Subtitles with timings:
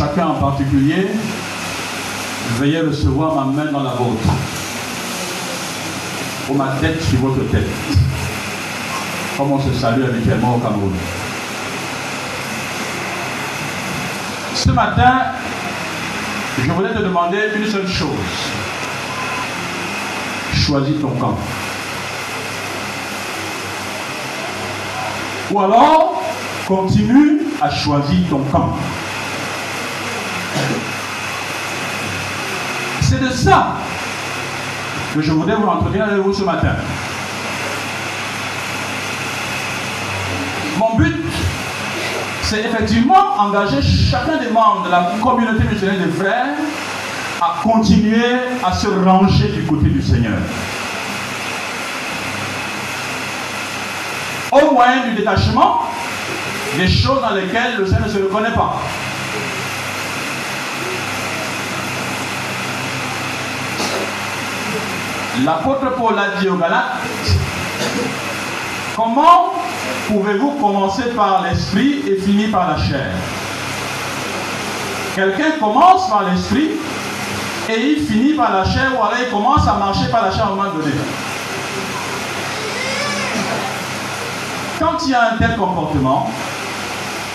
[0.00, 1.08] Chacun en particulier,
[2.56, 4.22] veuillez recevoir ma main dans la vôtre.
[6.46, 7.68] Pour ma tête sur votre tête.
[9.36, 10.94] Comme on se salue habituellement au Cameroun.
[14.54, 15.20] Ce matin,
[16.64, 18.08] je voulais te demander une seule chose.
[20.54, 21.36] Choisis ton camp.
[25.50, 26.22] Ou alors,
[26.66, 28.78] continue à choisir ton camp.
[33.20, 33.74] De ça
[35.14, 36.74] que je voudrais vous entretenir avec vous ce matin.
[40.78, 41.16] Mon but,
[42.44, 46.46] c'est effectivement engager chacun des membres de la communauté musulmane des frères
[47.42, 48.24] à continuer
[48.64, 50.38] à se ranger du côté du Seigneur.
[54.50, 55.82] Au moyen du détachement,
[56.78, 58.80] des choses dans lesquelles le Seigneur ne se reconnaît pas.
[65.38, 66.98] L'apôtre Paul a dit aux Galates,
[68.96, 69.54] comment
[70.08, 73.06] pouvez-vous commencer par l'esprit et finir par la chair?
[75.14, 76.72] Quelqu'un commence par l'esprit
[77.68, 80.46] et il finit par la chair ou alors il commence à marcher par la chair
[80.46, 80.92] un moment donné.
[84.78, 86.30] Quand il y a un tel comportement,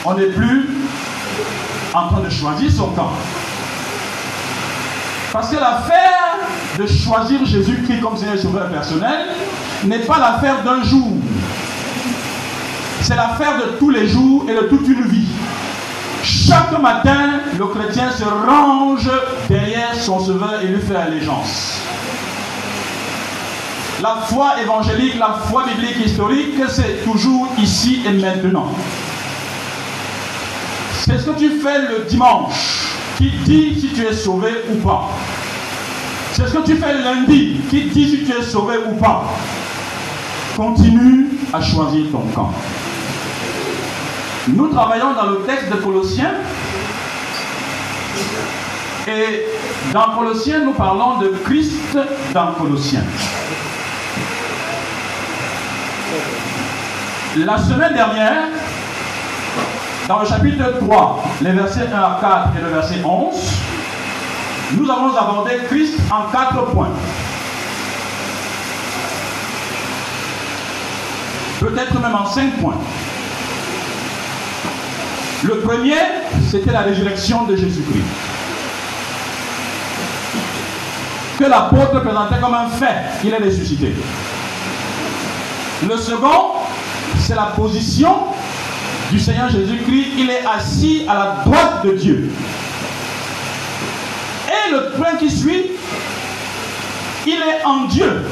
[0.04, 0.70] on n'est plus
[1.94, 3.12] en train de choisir son camp.
[5.32, 6.25] Parce que l'affaire
[6.78, 9.28] de choisir Jésus-Christ comme Seigneur Sauveur personnel
[9.86, 11.14] n'est pas l'affaire d'un jour.
[13.02, 15.28] C'est l'affaire de tous les jours et de toute une vie.
[16.24, 19.10] Chaque matin, le chrétien se range
[19.48, 21.82] derrière son Sauveur et lui fait allégeance.
[24.02, 28.72] La foi évangélique, la foi biblique historique, c'est toujours ici et maintenant.
[31.06, 35.10] C'est ce que tu fais le dimanche qui dit si tu es sauvé ou pas.
[36.36, 39.24] C'est ce que tu fais lundi qui dit si tu es sauvé ou pas.
[40.58, 42.52] Continue à choisir ton camp.
[44.50, 46.34] Nous travaillons dans le texte de Colossiens.
[49.08, 49.46] Et
[49.94, 51.98] dans Colossiens, nous parlons de Christ
[52.34, 53.06] dans Colossiens.
[57.38, 58.50] La semaine dernière,
[60.10, 63.36] dans le chapitre 3, les versets 1 à 4 et le verset 11,
[64.74, 66.90] nous avons abordé Christ en quatre points.
[71.60, 72.78] Peut-être même en cinq points.
[75.44, 75.98] Le premier,
[76.50, 78.04] c'était la résurrection de Jésus-Christ.
[81.38, 83.94] Que l'apôtre présentait comme un fait, il est ressuscité.
[85.88, 86.54] Le second,
[87.20, 88.16] c'est la position
[89.12, 90.08] du Seigneur Jésus-Christ.
[90.18, 92.32] Il est assis à la droite de Dieu.
[94.56, 95.72] Et le point qui suit,
[97.26, 98.26] il est en Dieu.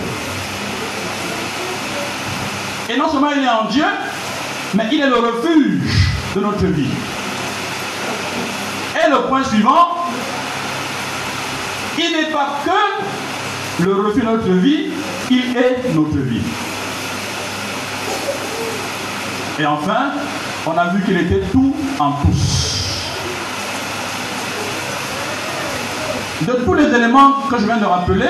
[2.89, 3.85] Et non seulement il est en Dieu,
[4.73, 6.89] mais il est le refuge de notre vie.
[8.95, 9.97] Et le point suivant,
[11.97, 14.89] il n'est pas que le refuge de notre vie,
[15.29, 16.41] il est notre vie.
[19.59, 20.11] Et enfin,
[20.65, 22.82] on a vu qu'il était tout en tous.
[26.47, 28.27] De tous les éléments que je viens de rappeler,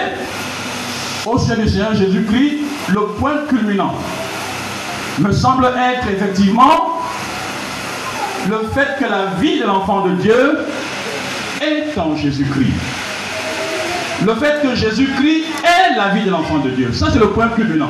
[1.26, 2.58] au sujet du Seigneur Jésus-Christ,
[2.90, 3.96] le point culminant
[5.20, 7.00] me semble être effectivement
[8.50, 10.60] le fait que la vie de l'enfant de Dieu
[11.62, 12.74] est en Jésus-Christ.
[14.26, 16.92] Le fait que Jésus-Christ est la vie de l'enfant de Dieu.
[16.94, 17.90] Ça, c'est le point culminant.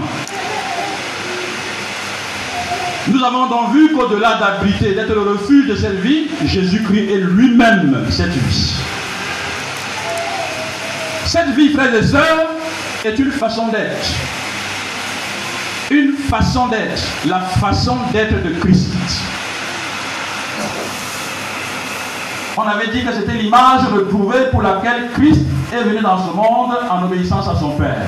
[3.07, 8.05] Nous avons donc vu qu'au-delà d'abriter, d'être le refuge de cette vie, Jésus-Christ est lui-même
[8.09, 8.82] cette vie.
[11.33, 12.45] Cette vie, frères et sœurs,
[13.03, 14.05] est une façon d'être.
[15.89, 17.01] Une façon d'être.
[17.25, 18.93] La façon d'être de Christ.
[22.55, 25.41] On avait dit que c'était l'image retrouvée pour laquelle Christ
[25.73, 28.05] est venu dans ce monde en obéissance à son Père.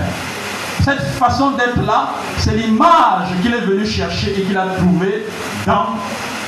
[0.84, 5.26] Cette façon d'être là, c'est l'image qu'il est venu chercher et qu'il a trouvée
[5.66, 5.96] dans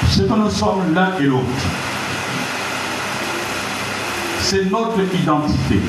[0.08, 1.42] ce que nous sommes l'un et l'autre.
[4.42, 5.82] C'est notre identité.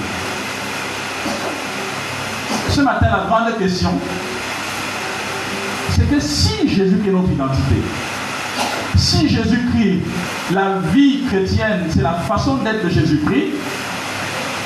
[2.82, 3.90] Matin, la grande question,
[5.90, 7.76] c'est que si Jésus est notre identité,
[8.96, 10.00] si Jésus-Christ,
[10.52, 13.54] la vie chrétienne, c'est la façon d'être de Jésus-Christ,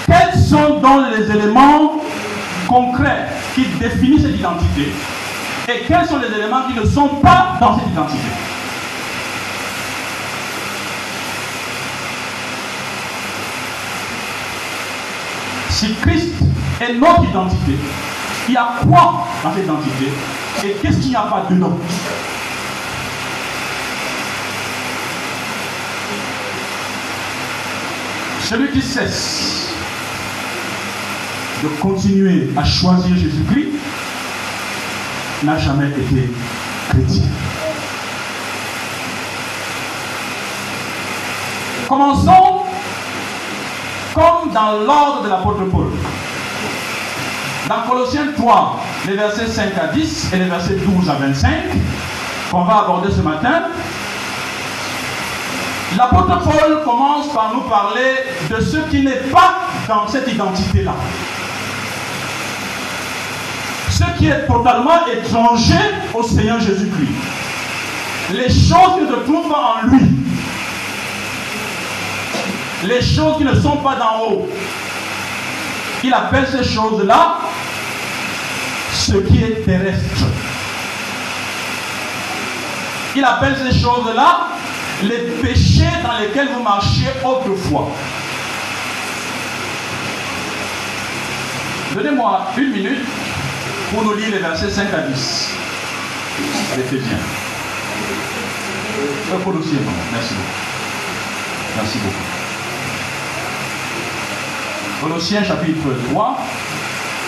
[0.07, 2.01] quels sont donc les éléments
[2.69, 4.93] concrets qui définissent cette identité
[5.69, 8.19] et quels sont les éléments qui ne sont pas dans cette identité?
[15.71, 16.35] Si Christ
[16.83, 17.79] est notre identité,
[18.49, 20.13] il y a quoi dans cette identité
[20.65, 21.79] et qu'est-ce qu'il n'y a pas dedans?
[28.45, 29.69] Celui qui cesse
[31.63, 33.69] de continuer à choisir Jésus-Christ
[35.45, 36.31] n'a jamais été
[36.89, 37.23] chrétien.
[41.89, 42.63] Commençons
[44.15, 45.87] comme dans l'ordre de l'apôtre Paul.
[47.73, 51.51] Dans Colossiens 3, les versets 5 à 10 et les versets 12 à 25,
[52.51, 53.63] qu'on va aborder ce matin,
[55.97, 58.17] l'apôtre Paul commence par nous parler
[58.51, 59.55] de ce qui n'est pas
[59.89, 60.93] dans cette identité-là.
[63.89, 65.81] Ce qui est totalement étranger
[66.13, 67.15] au Seigneur Jésus-Christ.
[68.35, 70.01] Les choses qui ne se trouvent en lui.
[72.85, 74.49] Les choses qui ne sont pas d'en haut.
[76.05, 77.39] Il appelle ces choses-là
[78.93, 80.25] ce qui est terrestre.
[83.15, 84.49] Il appelle ces choses-là
[85.03, 87.91] les péchés dans lesquels vous marchiez autrefois.
[91.95, 93.07] Donnez-moi une minute
[93.91, 95.51] pour nous lire les versets 5 à 10.
[96.79, 97.19] Éphésiens.
[99.33, 99.79] Euh, Colossiens,
[100.13, 101.77] merci beaucoup.
[101.77, 102.42] Merci beaucoup.
[105.03, 106.39] Colossiens chapitre 3,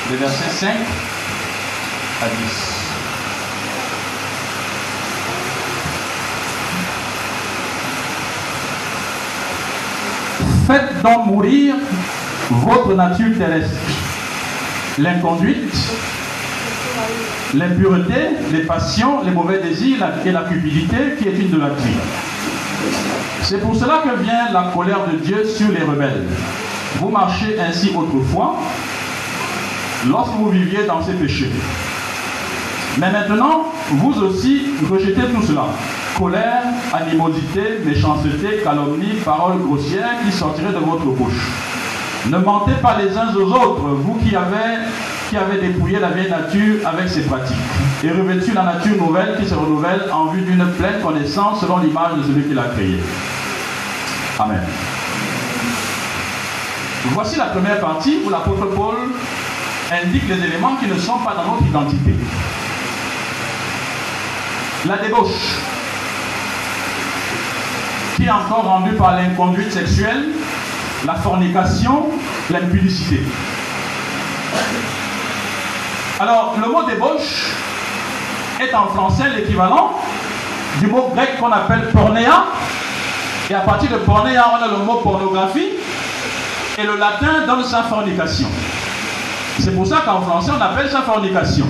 [0.08, 0.68] les versets 5
[2.22, 2.36] à 10.
[10.68, 11.74] Faites donc mourir
[12.48, 13.74] votre nature terrestre,
[14.98, 15.74] l'inconduite,
[17.54, 21.70] l'impureté, les passions, les mauvais désirs et la cupidité qui est une de la.
[23.42, 26.22] C'est pour cela que vient la colère de Dieu sur les rebelles.
[26.96, 28.56] Vous marchez ainsi autrefois
[30.08, 31.50] lorsque vous viviez dans ces péchés.
[32.98, 35.66] Mais maintenant, vous aussi, rejetez tout cela.
[36.16, 36.62] Colère,
[36.92, 41.50] animosité, méchanceté, calomnie, paroles grossières qui sortiraient de votre bouche.
[42.30, 44.78] Ne mentez pas les uns aux autres, vous qui avez,
[45.28, 47.56] qui avez dépouillé la vieille nature avec ses pratiques,
[48.02, 52.14] et revêtu la nature nouvelle qui se renouvelle en vue d'une pleine connaissance selon l'image
[52.18, 53.00] de celui qui l'a créé.
[54.38, 54.62] Amen.
[57.12, 58.96] Voici la première partie où l'apôtre Paul
[59.92, 62.14] indique les éléments qui ne sont pas dans notre identité.
[64.86, 65.58] La débauche,
[68.16, 70.30] qui est encore rendue par l'inconduite sexuelle,
[71.04, 72.06] la fornication,
[72.50, 73.20] l'impudicité.
[76.18, 77.52] Alors, le mot débauche
[78.60, 79.92] est en français l'équivalent
[80.80, 82.44] du mot grec qu'on appelle pornéa.
[83.50, 85.68] Et à partir de pornéa, on a le mot pornographie.
[86.76, 88.48] Et le latin donne sa fornication.
[89.60, 91.66] C'est pour ça qu'en français, on appelle ça fornication.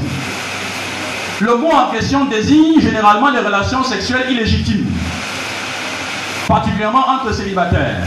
[1.40, 4.86] Le mot en question désigne généralement les relations sexuelles illégitimes,
[6.48, 7.98] particulièrement entre célibataires.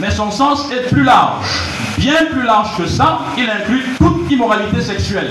[0.00, 1.62] Mais son sens est plus large,
[1.96, 3.20] bien plus large que ça.
[3.38, 5.30] Il inclut toute immoralité sexuelle,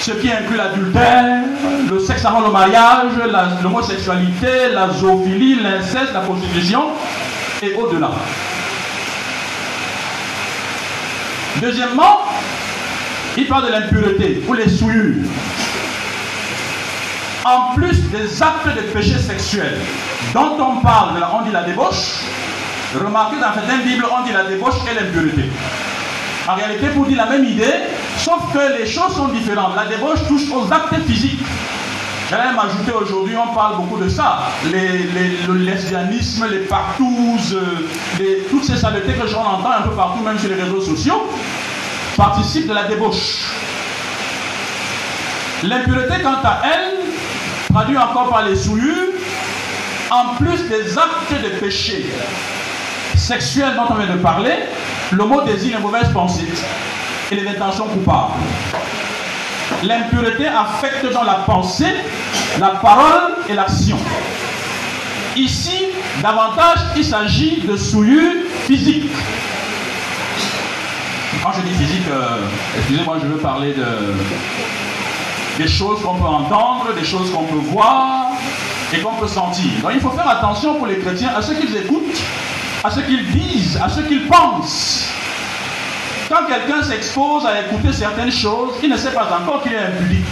[0.00, 1.42] ce qui inclut l'adultère,
[1.90, 3.12] le sexe avant le mariage,
[3.62, 6.84] l'homosexualité, la zoophilie, l'inceste, la prostitution
[7.62, 8.10] et au-delà.
[11.60, 12.20] Deuxièmement,
[13.36, 15.24] il parle de l'impureté ou les souillures.
[17.44, 19.78] En plus des actes de péché sexuel
[20.34, 22.24] dont on parle, on dit la débauche,
[23.00, 25.44] remarquez dans certaines Bibles, on dit la débauche et l'impureté.
[26.48, 27.74] En réalité, pour dire la même idée,
[28.18, 29.74] sauf que les choses sont différentes.
[29.76, 31.42] La débauche touche aux actes physiques.
[32.28, 34.48] J'allais m'ajouter aujourd'hui, on parle beaucoup de ça.
[34.64, 40.36] le lesbianisme, les partouzes, euh, toutes ces saletés que j'en entends un peu partout, même
[40.36, 41.30] sur les réseaux sociaux,
[42.16, 43.44] participent de la débauche.
[45.62, 46.96] L'impureté, quant à elle,
[47.72, 49.12] traduit encore par les souillures,
[50.10, 52.06] en plus des actes de péché
[53.16, 54.54] sexuels dont on vient de parler,
[55.12, 56.48] le mot désigne les mauvaises pensées
[57.30, 58.32] et les intentions coupables.
[59.82, 61.94] L'impureté affecte dans la pensée,
[62.58, 63.98] la parole et l'action.
[65.36, 65.86] Ici,
[66.22, 68.32] davantage, il s'agit de souillures
[68.66, 69.10] physiques.
[71.42, 72.46] Quand je dis physique, euh,
[72.78, 73.84] excusez-moi, je veux parler de,
[75.58, 78.30] des choses qu'on peut entendre, des choses qu'on peut voir
[78.92, 79.70] et qu'on peut sentir.
[79.82, 82.22] Donc il faut faire attention pour les chrétiens à ce qu'ils écoutent,
[82.82, 85.08] à ce qu'ils disent, à ce qu'ils pensent.
[86.28, 90.24] Quand quelqu'un s'expose à écouter certaines choses, il ne sait pas encore qu'il est impudique.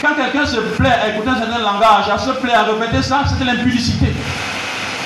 [0.00, 3.24] Quand quelqu'un se plaît à écouter un certain langage, à se plaire à répéter ça,
[3.26, 4.06] c'est de l'impudicité.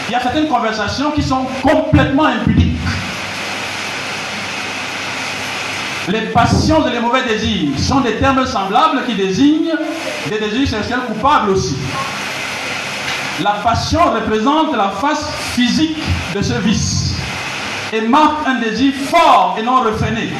[0.08, 2.76] Il y a certaines conversations qui sont complètement impudiques.
[6.08, 9.72] Les passions et les mauvais désirs sont des termes semblables qui désignent
[10.28, 11.76] des désirs sexuels coupables aussi.
[13.42, 15.96] La passion représente la face physique
[16.34, 17.09] de ce vice
[17.92, 20.30] et marque un désir fort et non refréné.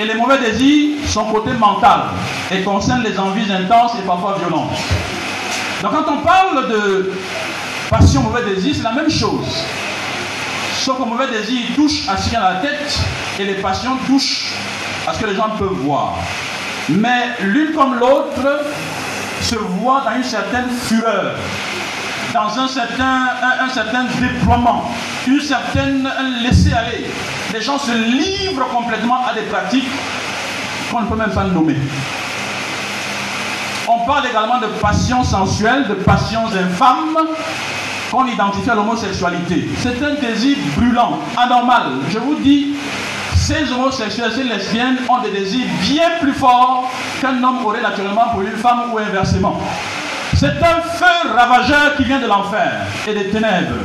[0.00, 2.00] Et les mauvais désirs sont côté mental
[2.50, 4.76] et concernent les envies intenses et parfois violentes.
[5.82, 7.12] Donc quand on parle de
[7.88, 9.46] passion, mauvais désir, c'est la même chose.
[10.80, 12.98] Sauf que mauvais désir touche à ce qu'il y a la tête
[13.38, 14.54] et les passions touchent
[15.06, 16.14] à ce que les gens peuvent voir.
[16.88, 18.64] Mais l'une comme l'autre
[19.40, 21.36] se voit dans une certaine fureur,
[22.32, 23.28] dans un certain,
[23.60, 24.90] un, certain déploiement,
[25.26, 26.08] une certaine
[26.42, 27.06] laisser-aller.
[27.52, 29.88] Les gens se livrent complètement à des pratiques
[30.90, 31.76] qu'on ne peut même pas nommer.
[33.86, 37.18] On parle également de passions sensuelles, de passions infâmes,
[38.10, 39.68] qu'on identifie à l'homosexualité.
[39.78, 41.84] C'est un désir brûlant, anormal.
[42.10, 42.74] Je vous dis,
[43.36, 46.90] ces homosexuels, ces lesbiennes ont des désirs bien plus forts
[47.20, 49.60] qu'un homme aurait naturellement pour une femme ou inversement.
[50.34, 53.84] C'est un feu ravageur qui vient de l'enfer et des ténèbres.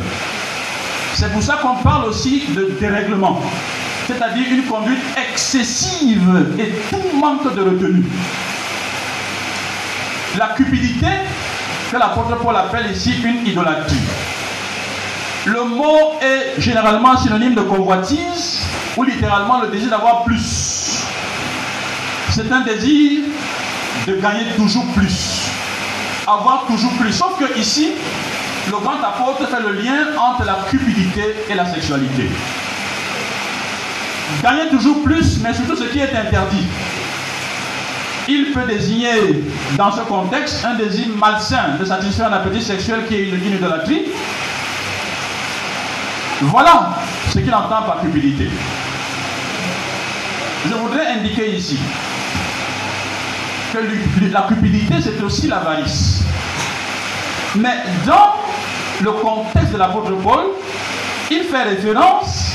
[1.16, 3.42] C'est pour ça qu'on parle aussi de dérèglement,
[4.08, 8.06] c'est-à-dire une conduite excessive et tout manque de retenue.
[10.38, 11.08] La cupidité,
[11.92, 13.98] que l'apôtre Paul appelle ici une idolâtrie.
[15.46, 18.62] Le mot est généralement synonyme de convoitise
[18.96, 21.04] ou littéralement le désir d'avoir plus.
[22.30, 23.22] C'est un désir
[24.08, 25.50] de gagner toujours plus,
[26.28, 27.12] avoir toujours plus.
[27.12, 27.92] Sauf que ici,
[28.72, 32.30] le grand apôtre fait le lien entre la cupidité et la sexualité.
[34.44, 36.68] Gagner toujours plus, mais surtout ce qui est interdit
[38.30, 39.44] il peut désigner
[39.76, 44.06] dans ce contexte un désir malsain de satisfaire un appétit sexuel qui est une idolâtrie.
[46.42, 46.92] Voilà
[47.28, 48.50] ce qu'il entend par cupidité.
[50.68, 51.80] Je voudrais indiquer ici
[53.74, 53.80] que
[54.32, 56.22] la cupidité, c'est aussi l'avarice.
[57.56, 58.36] Mais dans
[59.02, 60.46] le contexte de l'apôtre Paul,
[61.32, 62.54] il fait référence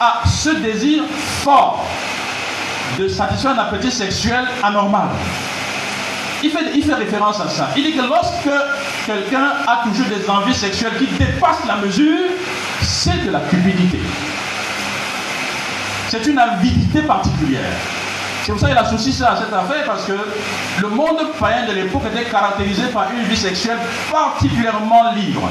[0.00, 1.04] à ce désir
[1.42, 1.84] fort
[2.98, 5.08] de satisfaire un appétit sexuel anormal.
[6.42, 7.70] Il fait, il fait référence à ça.
[7.76, 8.50] Il dit que lorsque
[9.06, 12.28] quelqu'un a toujours des envies sexuelles qui dépassent la mesure,
[12.82, 13.98] c'est de la cupidité.
[16.08, 17.72] C'est une avidité particulière.
[18.44, 20.12] C'est pour ça qu'il associe ça à cette affaire, parce que
[20.82, 23.78] le monde païen de l'époque était caractérisé par une vie sexuelle
[24.12, 25.48] particulièrement libre.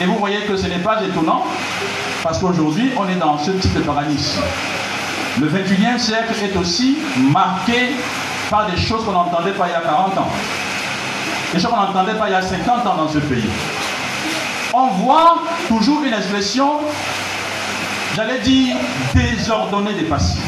[0.00, 1.44] Et vous voyez que ce n'est pas étonnant,
[2.22, 4.20] parce qu'aujourd'hui, on est dans ce type de paradigme.
[5.40, 7.96] Le 21e siècle est aussi marqué
[8.48, 10.28] par des choses qu'on n'entendait pas il y a 40 ans.
[11.52, 13.50] Des choses qu'on n'entendait pas il y a 50 ans dans ce pays.
[14.72, 16.74] On voit toujours une expression,
[18.14, 18.76] j'allais dire,
[19.12, 20.40] désordonnée des passions.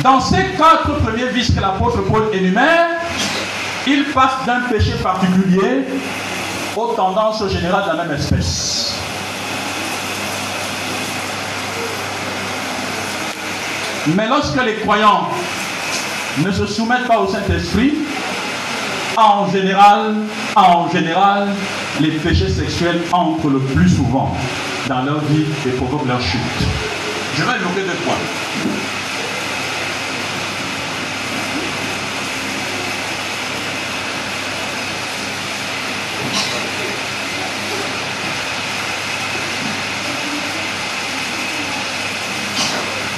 [0.00, 2.88] Dans ces quatre premiers vices que l'apôtre Paul énumère,
[3.86, 5.84] il passe d'un péché particulier
[6.74, 8.94] aux tendances générales de la même espèce.
[14.16, 15.28] Mais lorsque les croyants
[16.38, 17.94] ne se soumettent pas au Saint-Esprit,
[19.16, 20.14] en général,
[20.56, 21.48] en général,
[22.00, 24.34] les péchés sexuels entrent le plus souvent
[24.88, 26.40] dans leur vie et provoquent leur chute.
[27.36, 28.81] Je vais évoquer deux points.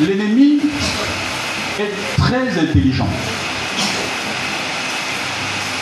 [0.00, 0.58] L'ennemi
[1.78, 3.08] est très intelligent.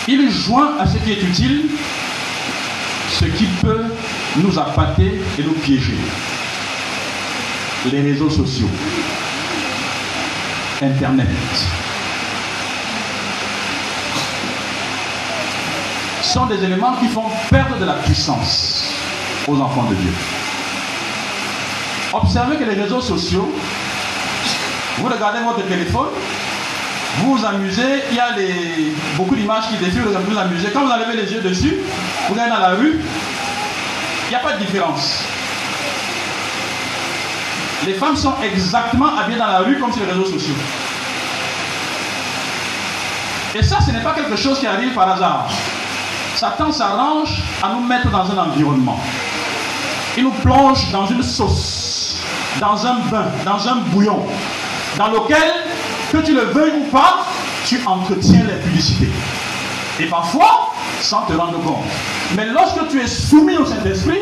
[0.06, 1.62] Il joint à ce qui est utile
[3.08, 3.84] ce qui peut
[4.36, 5.96] nous appâter et nous piéger.
[7.90, 8.68] Les réseaux sociaux,
[10.82, 11.28] Internet,
[16.22, 18.94] sont des éléments qui font perdre de la puissance
[19.46, 20.12] aux enfants de Dieu.
[22.12, 23.52] Observez que les réseaux sociaux
[24.98, 26.08] vous regardez votre téléphone,
[27.18, 28.30] vous vous amusez, il y a
[29.16, 30.68] beaucoup d'images qui défilent, vous vous amusez.
[30.72, 31.76] Quand vous enlevez les yeux dessus,
[32.28, 33.00] vous allez dans la rue,
[34.26, 35.24] il n'y a pas de différence.
[37.84, 40.54] Les femmes sont exactement habillées dans la rue comme sur les réseaux sociaux.
[43.54, 45.48] Et ça, ce n'est pas quelque chose qui arrive par hasard.
[46.36, 48.98] Satan s'arrange à nous mettre dans un environnement.
[50.16, 52.16] Il nous plonge dans une sauce,
[52.60, 54.24] dans un bain, dans un bouillon
[54.96, 55.52] dans lequel,
[56.12, 57.26] que tu le veuilles ou pas,
[57.66, 59.08] tu entretiens les publicités.
[60.00, 61.84] Et parfois, sans te rendre compte.
[62.36, 64.20] Mais lorsque tu es soumis au Saint-Esprit,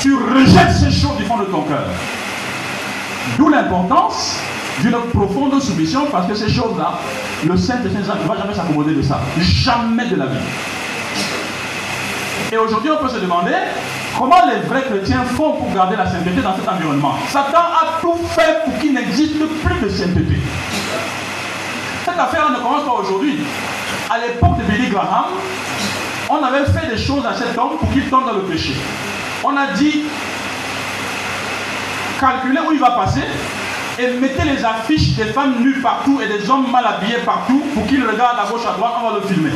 [0.00, 1.84] tu rejettes ces choses du fond de ton cœur.
[3.36, 4.36] D'où l'importance
[4.80, 6.98] d'une profonde soumission parce que ces choses-là,
[7.46, 9.20] le Saint de Saint-Jean ne va jamais s'accommoder de ça.
[9.38, 10.38] Jamais de la vie.
[12.52, 13.52] Et aujourd'hui, on peut se demander
[14.18, 17.14] comment les vrais chrétiens font pour garder la sainteté dans cet environnement?
[17.28, 20.36] Satan a tout fait pour qu'il n'existe plus de sainteté.
[22.04, 23.38] Cette affaire ne commence pas aujourd'hui.
[24.10, 25.26] À l'époque de Billy Graham,
[26.28, 28.74] on avait fait des choses à cet homme pour qu'il tombe dans le péché.
[29.44, 30.02] On a dit,
[32.18, 33.22] calculez où il va passer
[33.98, 37.86] et mettez les affiches des femmes nues partout et des hommes mal habillés partout pour
[37.86, 39.50] qu'il regarde à gauche, à droite, on va le filmer.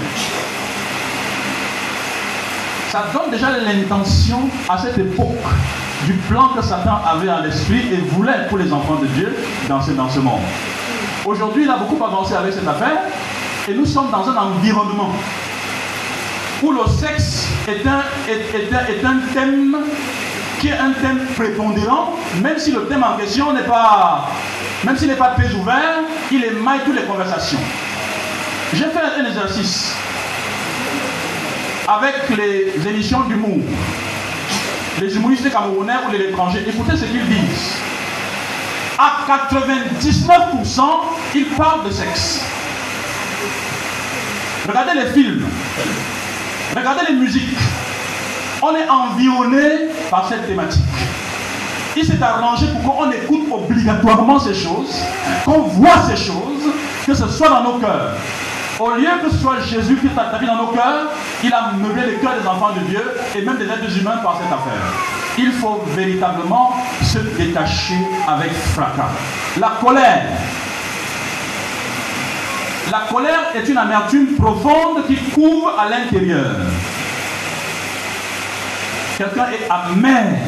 [2.93, 5.29] Ça donne déjà l'intention à cette époque
[6.05, 9.35] du plan que Satan avait à l'esprit et voulait pour les enfants de Dieu
[9.67, 10.43] dans ce, dans ce monde.
[11.25, 12.99] Aujourd'hui, il a beaucoup avancé avec cette affaire
[13.67, 15.11] et nous sommes dans un environnement
[16.63, 19.75] où le sexe est un, est, un thème
[20.61, 22.11] qui est un thème prépondérant,
[22.43, 24.29] même si le thème en question n'est pas,
[24.85, 27.59] même s'il n'est pas très ouvert, il émaille toutes les conversations.
[28.75, 29.95] J'ai fait un exercice
[31.93, 33.59] avec les émissions d'humour,
[35.01, 36.65] les humoristes camerounais ou les étrangers.
[36.67, 37.77] Écoutez ce qu'ils disent.
[38.99, 39.27] À
[39.61, 40.81] 99%,
[41.35, 42.45] ils parlent de sexe.
[44.67, 45.47] Regardez les films.
[46.75, 47.59] Regardez les musiques.
[48.63, 50.83] On est environné par cette thématique.
[51.97, 54.97] Il s'est arrangé pour qu'on écoute obligatoirement ces choses,
[55.45, 56.73] qu'on voit ces choses,
[57.05, 58.17] que ce soit dans nos cœurs.
[58.83, 61.07] Au lieu que ce soit Jésus qui établi dans nos cœurs,
[61.45, 63.01] il a meublé les cœurs des enfants de Dieu
[63.37, 64.83] et même des êtres humains par cette affaire.
[65.39, 67.95] Il faut véritablement se détacher
[68.27, 69.11] avec fracas.
[69.61, 70.25] La colère.
[72.91, 76.57] La colère est une amertume profonde qui couvre à l'intérieur.
[79.17, 80.39] Quelqu'un est amer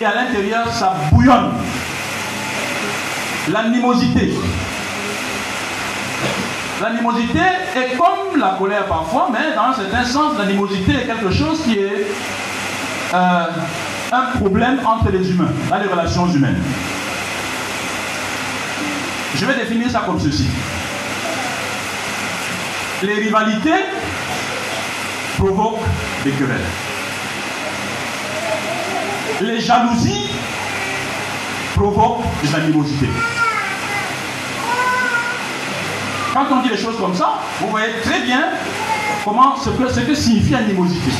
[0.00, 1.52] et à l'intérieur ça bouillonne.
[3.48, 4.32] L'animosité.
[6.82, 7.40] L'animosité
[7.76, 11.78] est comme la colère parfois, mais dans un certain sens, l'animosité est quelque chose qui
[11.78, 12.06] est
[13.14, 13.44] euh,
[14.12, 16.60] un problème entre les humains, dans les relations humaines.
[19.36, 20.46] Je vais définir ça comme ceci.
[23.02, 23.84] Les rivalités
[25.36, 25.80] provoquent
[26.24, 26.60] des querelles.
[29.40, 30.30] Les jalousies
[31.74, 33.10] provoquent des animosités.
[36.34, 38.48] Quand on dit des choses comme ça, vous voyez très bien
[39.24, 41.12] comment ce que, ce que signifie animosité.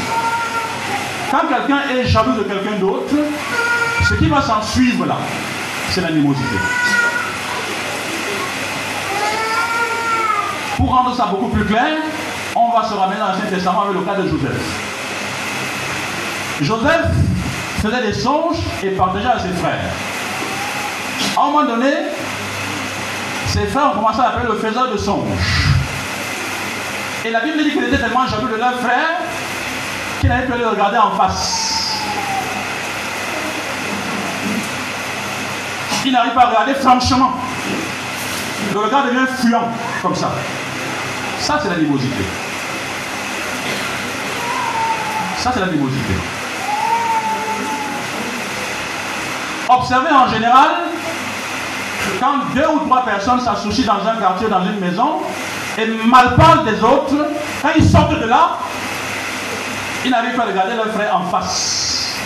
[1.31, 3.15] Quand quelqu'un est jaloux de quelqu'un d'autre,
[4.09, 5.17] ce qui va s'en suivre là,
[5.91, 6.57] c'est l'animosité.
[10.77, 11.97] Pour rendre ça beaucoup plus clair,
[12.57, 14.61] on va se ramener dans l'Ancien Testament avec le cas de Joseph.
[16.61, 17.07] Joseph
[17.81, 19.79] faisait des songes et partageait à ses frères.
[21.37, 21.93] À un moment donné,
[23.55, 25.69] ses frères ont commencé à l'appeler le faiseur de songes.
[27.25, 29.21] Et la Bible dit qu'il était tellement jaloux de leur frère
[30.19, 31.95] qu'il n'avait pu le regarder en face.
[36.05, 37.35] Il n'arrive pas à regarder franchement.
[38.73, 39.69] Le regard devient fuyant,
[40.03, 40.33] comme ça.
[41.39, 42.25] Ça, c'est la l'animosité.
[45.39, 46.15] Ça, c'est la l'animosité.
[49.69, 50.71] Observez en général
[52.21, 55.21] quand deux ou trois personnes s'associent dans un quartier, dans une maison,
[55.77, 57.15] et mal parlent des autres,
[57.63, 58.59] quand ils sortent de là,
[60.05, 62.17] ils n'arrivent pas à regarder leur frère en face.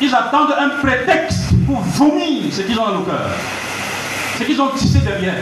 [0.00, 3.28] Ils attendent un prétexte pour vomir ce qu'ils ont dans le cœur,
[4.38, 5.34] ce qu'ils ont tissé derrière.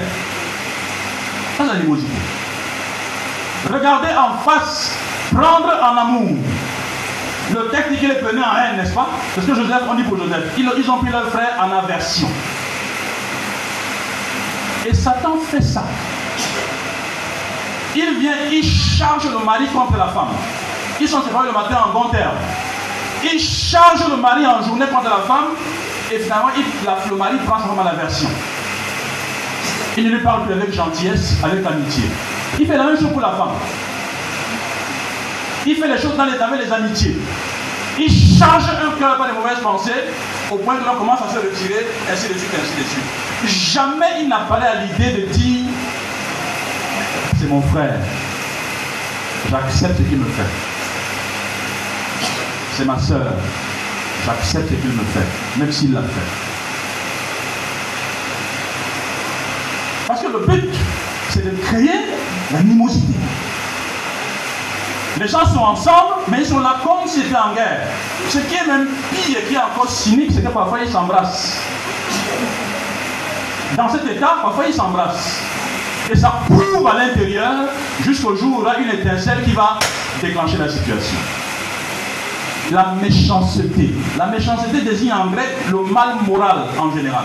[1.56, 2.12] Ça, c'est l'animosité.
[3.72, 4.96] Regarder en face,
[5.34, 6.36] prendre en amour.
[7.52, 9.08] Le texte dit qu'ils les prenaient en haine, n'est-ce pas?
[9.34, 10.44] C'est ce que Joseph, on dit pour Joseph.
[10.56, 12.28] Ils, ils ont pris leur frère en aversion.
[14.90, 15.84] Et Satan fait ça.
[17.94, 20.30] Il vient, il charge le mari contre la femme.
[21.00, 22.34] Ils sont le matin en bon terme.
[23.22, 25.54] Il charge le mari en journée contre la femme.
[26.12, 26.64] Et finalement, il,
[27.10, 28.28] le mari prend vraiment la version.
[29.96, 32.04] Il ne lui parle plus avec gentillesse, avec amitié.
[32.58, 33.54] Il fait la même chose pour la femme.
[35.66, 37.16] Il fait les choses dans les, avec les amitiés.
[38.40, 40.08] Charge un cœur par des mauvaises pensées
[40.50, 43.74] au point que l'on commence à se retirer, ainsi de suite, ainsi de suite.
[43.74, 45.66] Jamais il n'a parlé à l'idée de dire
[47.38, 47.98] c'est mon frère,
[49.50, 50.50] j'accepte ce qu'il me fait.
[52.76, 53.32] C'est ma soeur,
[54.24, 56.30] j'accepte ce qu'il me fait, même s'il l'a fait.
[60.06, 60.74] Parce que le but,
[61.28, 62.06] c'est de créer
[62.52, 63.12] l'animosité.
[65.18, 67.80] Les gens sont ensemble, mais ils sont là comme s'ils étaient en guerre.
[68.28, 71.58] Ce qui est même pire et qui est encore cynique, c'est que parfois ils s'embrassent.
[73.76, 75.40] Dans cet état, parfois ils s'embrassent.
[76.10, 77.68] Et ça prouve à l'intérieur
[78.02, 79.78] jusqu'au jour où il y a une étincelle qui va
[80.20, 81.18] déclencher la situation.
[82.72, 83.90] La méchanceté.
[84.16, 87.24] La méchanceté désigne en grec le mal moral en général.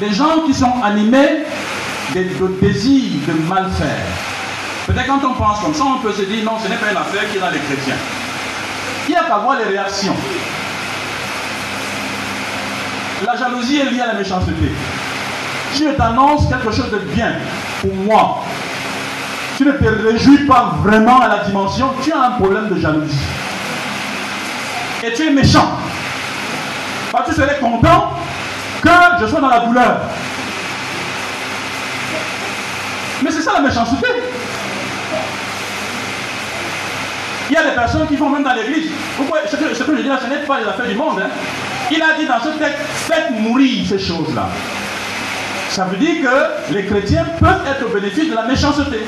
[0.00, 1.44] Les gens qui sont animés
[2.14, 4.06] de, désir de mal faire.
[4.86, 6.96] Peut-être quand on pense comme ça, on peut se dire non, ce n'est pas une
[6.96, 7.96] affaire qui est dans les chrétiens.
[9.08, 10.16] Il n'y a qu'à voir les réactions.
[13.26, 14.52] La jalousie est liée à la méchanceté.
[15.74, 17.34] Je t'annonce quelque chose de bien
[17.80, 18.42] pour moi,
[19.56, 23.18] tu ne te réjouis pas vraiment à la dimension, tu as un problème de jalousie.
[25.04, 25.72] Et tu es méchant.
[27.12, 28.12] Parce tu serais content
[28.82, 28.90] que
[29.20, 30.00] je sois dans la douleur.
[33.22, 34.06] Mais c'est ça la méchanceté.
[37.50, 38.90] Il y a des personnes qui vont même dans l'église.
[39.50, 41.20] Ce que, ce que je dis là, ce n'est pas les affaires du monde.
[41.20, 41.30] Hein.
[41.90, 44.48] Il a dit dans ce texte, faites mourir ces choses-là.
[45.70, 48.98] Ça veut dire que les chrétiens peuvent être au bénéfice de la méchanceté.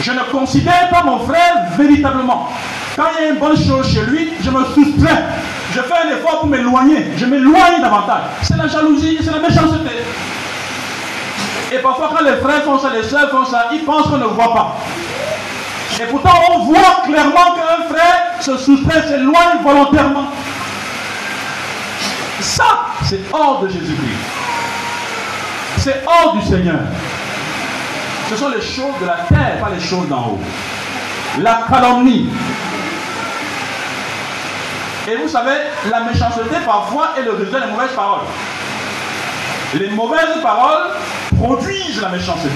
[0.00, 2.50] Je ne considère pas mon frère véritablement.
[2.94, 5.24] Quand il y a une bonne chose chez lui, je me soustrais.
[5.74, 7.04] Je fais un effort pour m'éloigner.
[7.16, 8.22] Je m'éloigne davantage.
[8.42, 9.90] C'est la jalousie, c'est la méchanceté.
[11.72, 14.26] Et parfois, quand les frères font ça, les soeurs font ça, ils pensent qu'on ne
[14.26, 14.76] voit pas.
[16.00, 20.30] Et pourtant, on voit clairement qu'un frère se soustrait, s'éloigne volontairement.
[22.40, 24.18] Ça, c'est hors de Jésus-Christ.
[25.78, 26.80] C'est hors du Seigneur.
[28.30, 30.40] Ce sont les choses de la terre, pas les choses d'en haut.
[31.40, 32.28] La calomnie.
[35.06, 35.56] Et vous savez,
[35.90, 38.24] la méchanceté parfois est le résultat des mauvaises paroles.
[39.74, 40.92] Les mauvaises paroles
[41.36, 42.48] produisent la méchanceté.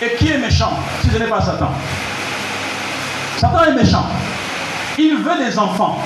[0.00, 1.70] Et qui est méchant si ce n'est pas Satan?
[3.36, 4.06] Satan est méchant.
[4.98, 6.02] Il veut des enfants,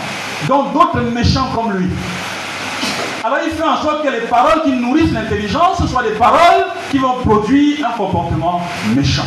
[0.48, 1.88] dont d'autres méchants comme lui.
[3.24, 6.98] Alors il fait en sorte que les paroles qui nourrissent l'intelligence soient des paroles qui
[6.98, 8.60] vont produire un comportement
[8.94, 9.26] méchant.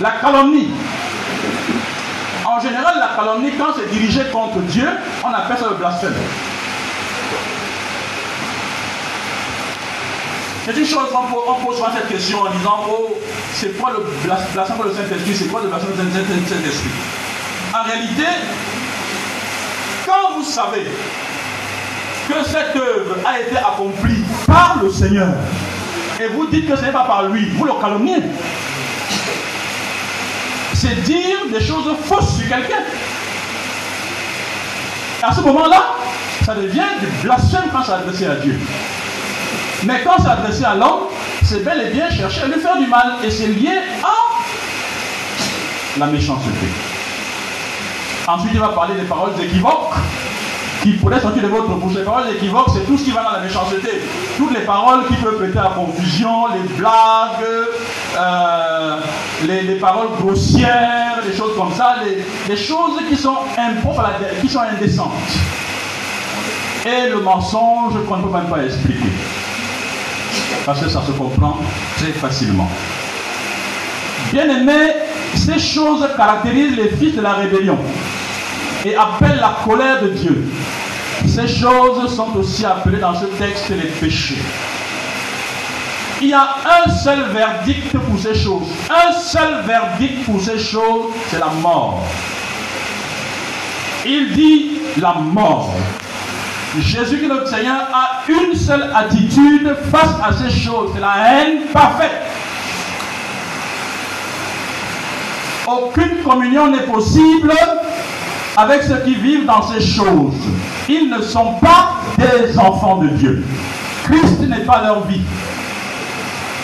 [0.00, 0.68] La calomnie.
[2.52, 4.86] En général, la calomnie, quand c'est dirigé contre Dieu,
[5.24, 6.14] on appelle ça le blasphème.
[10.66, 13.18] C'est une chose, on pose, souvent cette question en disant Oh,
[13.54, 15.34] c'est quoi le blasphème pour le Saint-Esprit?
[15.34, 16.90] C'est quoi le blasphème le Saint-Esprit?
[17.72, 18.26] En réalité,
[20.06, 20.84] quand vous savez
[22.28, 25.28] que cette œuvre a été accomplie par le Seigneur,
[26.20, 28.18] et vous dites que ce n'est pas par lui, vous le calomniez.
[30.82, 32.82] C'est dire des choses fausses sur quelqu'un.
[35.22, 35.80] À ce moment-là,
[36.44, 38.58] ça devient du blasphème quand c'est adressé à Dieu.
[39.84, 41.02] Mais quand c'est adressé à l'homme,
[41.44, 43.18] c'est bel et bien chercher à lui faire du mal.
[43.22, 44.10] Et c'est lié à
[46.00, 46.50] la méchanceté.
[48.26, 49.94] Ensuite, il va parler des paroles équivoques
[50.82, 51.94] qui pourraient sortir de votre bouche.
[51.94, 54.02] Les paroles équivoques, c'est tout ce qui va dans la méchanceté.
[54.36, 57.44] Toutes les paroles qui peuvent prêter à confusion, les blagues,
[58.18, 58.96] euh,
[59.46, 61.96] les, paroles grossières, des choses comme ça,
[62.48, 64.04] les, choses qui sont impropres,
[64.40, 65.12] qui sont indécentes.
[66.84, 69.12] Et le mensonge qu'on ne peut même pas expliquer.
[70.66, 71.58] Parce que ça se comprend
[71.96, 72.68] très facilement.
[74.32, 74.94] Bien aimé,
[75.34, 77.78] ces choses caractérisent les fils de la rébellion
[78.84, 80.44] et appellent la colère de Dieu.
[81.26, 84.42] Ces choses sont aussi appelées dans ce texte les péchés.
[86.20, 88.68] Il y a un seul verdict pour ces choses.
[88.90, 92.02] Un seul verdict pour ces choses, c'est la mort.
[94.04, 95.74] Il dit la mort.
[96.80, 100.90] Jésus, notre Seigneur, a une seule attitude face à ces choses.
[100.94, 102.22] C'est la haine parfaite.
[105.66, 107.52] Aucune communion n'est possible
[108.56, 110.34] avec ceux qui vivent dans ces choses.
[110.88, 113.44] Ils ne sont pas des enfants de Dieu.
[114.04, 115.22] Christ n'est pas leur vie.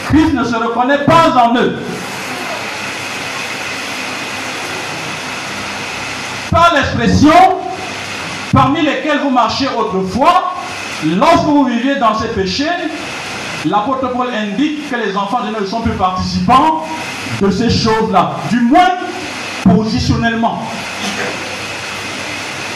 [0.09, 1.77] Christ ne se reconnaît pas en eux.
[6.51, 7.33] Par l'expression
[8.53, 10.55] parmi lesquels vous marchiez autrefois,
[11.05, 12.65] lorsque vous viviez dans ces péchés,
[13.67, 16.85] l'apôtre Paul indique que les enfants de Dieu ne sont plus participants
[17.41, 18.89] de ces choses-là, du moins
[19.65, 20.63] positionnellement.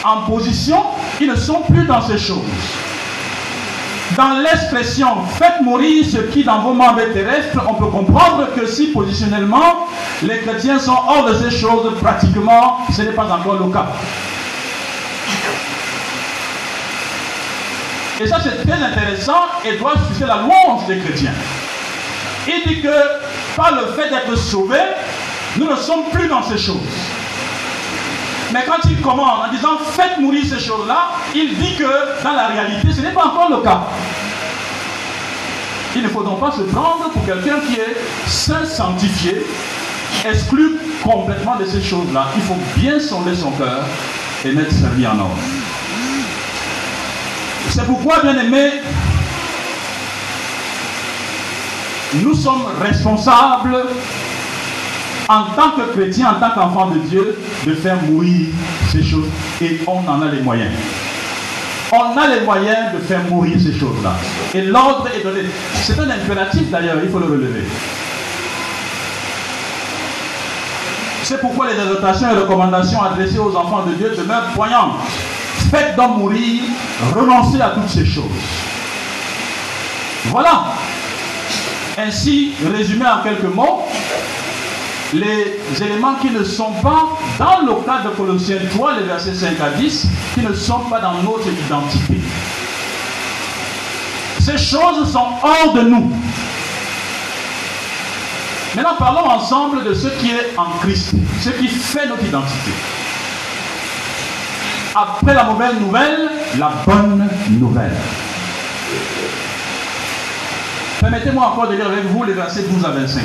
[0.03, 0.83] En position,
[1.21, 2.41] ils ne sont plus dans ces choses.
[4.17, 8.87] Dans l'expression faites mourir ce qui dans vos membres terrestres, on peut comprendre que si
[8.87, 9.87] positionnellement
[10.21, 13.87] les chrétiens sont hors de ces choses, pratiquement ce n'est pas encore le cas.
[18.21, 21.33] Et ça, c'est très intéressant et doit susciter la louange des chrétiens.
[22.47, 22.93] Il dit que
[23.55, 24.77] par le fait d'être sauvés,
[25.57, 26.77] nous ne sommes plus dans ces choses.
[28.53, 32.47] Mais quand il commande en disant faites mourir ces choses-là, il dit que dans la
[32.47, 33.81] réalité, ce n'est pas encore le cas.
[35.95, 39.43] Il ne faut donc pas se prendre pour quelqu'un qui est saint sanctifié,
[40.23, 42.27] exclu complètement de ces choses-là.
[42.35, 43.83] Il faut bien sonder son cœur
[44.45, 45.37] et mettre sa vie en ordre.
[47.69, 48.81] C'est pourquoi, bien aimé,
[52.15, 53.77] nous sommes responsables
[55.29, 58.47] en tant que chrétiens, en tant qu'enfants de Dieu, de faire mourir
[58.91, 59.27] ces choses.
[59.61, 60.71] Et on en a les moyens.
[61.91, 64.13] On a les moyens de faire mourir ces choses-là.
[64.53, 65.41] Et l'ordre est donné.
[65.75, 67.63] C'est un impératif d'ailleurs, il faut le relever.
[71.23, 74.97] C'est pourquoi les exhortations et recommandations adressées aux enfants de Dieu demeurent poignantes.
[75.71, 76.63] Faites donc mourir,
[77.15, 78.25] renoncez à toutes ces choses.
[80.25, 80.65] Voilà.
[81.97, 83.85] Ainsi, résumé en quelques mots,
[85.13, 89.59] les éléments qui ne sont pas dans le cadre de Colossiens 3, les versets 5
[89.61, 92.19] à 10, qui ne sont pas dans notre identité.
[94.39, 96.11] Ces choses sont hors de nous.
[98.75, 102.71] Maintenant, parlons ensemble de ce qui est en Christ, ce qui fait notre identité.
[104.95, 107.95] Après la mauvaise nouvelle, la bonne nouvelle.
[110.99, 113.21] Permettez-moi encore de lire avec vous les versets 12 à 25.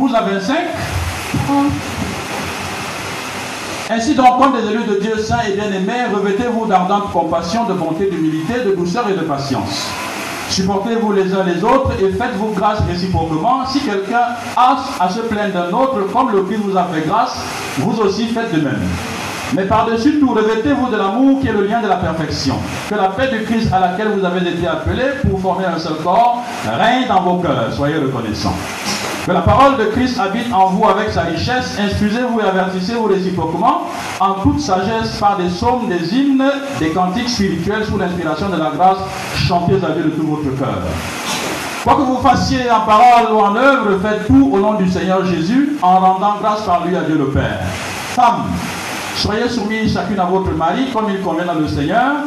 [0.00, 0.56] 12 à 25.
[3.90, 8.08] Ainsi donc, comme des élus de Dieu saints et bien-aimés, revêtez-vous d'ardente compassion, de bonté,
[8.08, 9.88] d'humilité, de douceur et de patience.
[10.48, 13.66] Supportez-vous les uns les autres et faites-vous grâce réciproquement.
[13.66, 14.22] Si quelqu'un
[14.56, 17.36] a à se plaindre d'un autre, comme le Christ vous a fait grâce,
[17.78, 18.80] vous aussi faites de même.
[19.54, 22.54] Mais par-dessus tout, revêtez-vous de l'amour qui est le lien de la perfection.
[22.88, 25.96] Que la paix du Christ à laquelle vous avez été appelés pour former un seul
[26.02, 27.72] corps règne dans vos cœurs.
[27.72, 28.56] Soyez reconnaissants.
[29.30, 31.78] Que la parole de Christ habite en vous avec sa richesse.
[31.78, 33.82] Instruisez-vous et avertissez-vous réciproquement
[34.18, 38.72] en toute sagesse par des psaumes, des hymnes, des cantiques spirituels sous l'inspiration de la
[38.74, 38.98] grâce.
[39.36, 40.80] Chantez à Dieu de tout votre cœur.
[41.84, 45.24] Quoi que vous fassiez en parole ou en œuvre, faites tout au nom du Seigneur
[45.24, 47.60] Jésus en rendant grâce par lui à Dieu le Père.
[48.16, 48.46] Femmes,
[49.20, 52.24] soyez soumis chacune à votre mari comme il convient dans le Seigneur.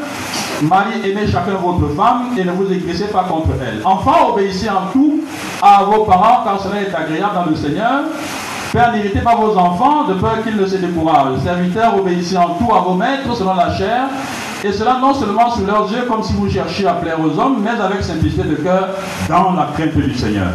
[0.61, 3.81] Marie, aimez chacun votre femme et ne vous aigrissez pas contre elle.
[3.83, 5.21] Enfants, obéissez en tout
[5.61, 8.03] à vos parents car cela est agréable dans le Seigneur.
[8.71, 11.39] Père, n'irritez pas vos enfants de peur qu'ils ne se découragent.
[11.43, 14.07] Serviteurs, obéissez en tout à vos maîtres selon la chair.
[14.63, 17.57] Et cela non seulement sous leurs yeux comme si vous cherchiez à plaire aux hommes,
[17.61, 18.89] mais avec simplicité de cœur
[19.27, 20.47] dans la crainte du Seigneur.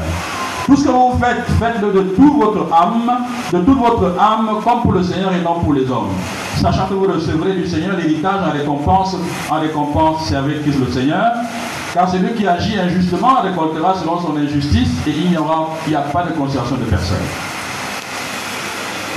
[0.68, 3.10] Tout ce que vous faites, faites-le de toute votre âme,
[3.54, 6.10] de toute votre âme, comme pour le Seigneur et non pour les hommes.
[6.60, 9.16] Sachant que vous recevrez du Seigneur l'héritage en récompense,
[9.50, 11.32] en récompense, servez Christ le Seigneur.
[11.94, 16.00] Car celui qui agit injustement récoltera selon son injustice et il n'y aura il a
[16.00, 17.16] pas de concession de personne.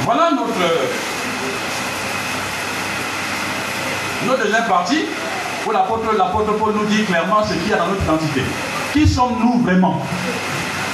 [0.04, 0.54] Voilà notre,
[4.26, 5.04] notre deuxième partie
[5.68, 8.42] où l'apôtre Paul nous dit clairement ce qu'il y a dans notre identité.
[8.94, 10.02] Qui sommes-nous vraiment?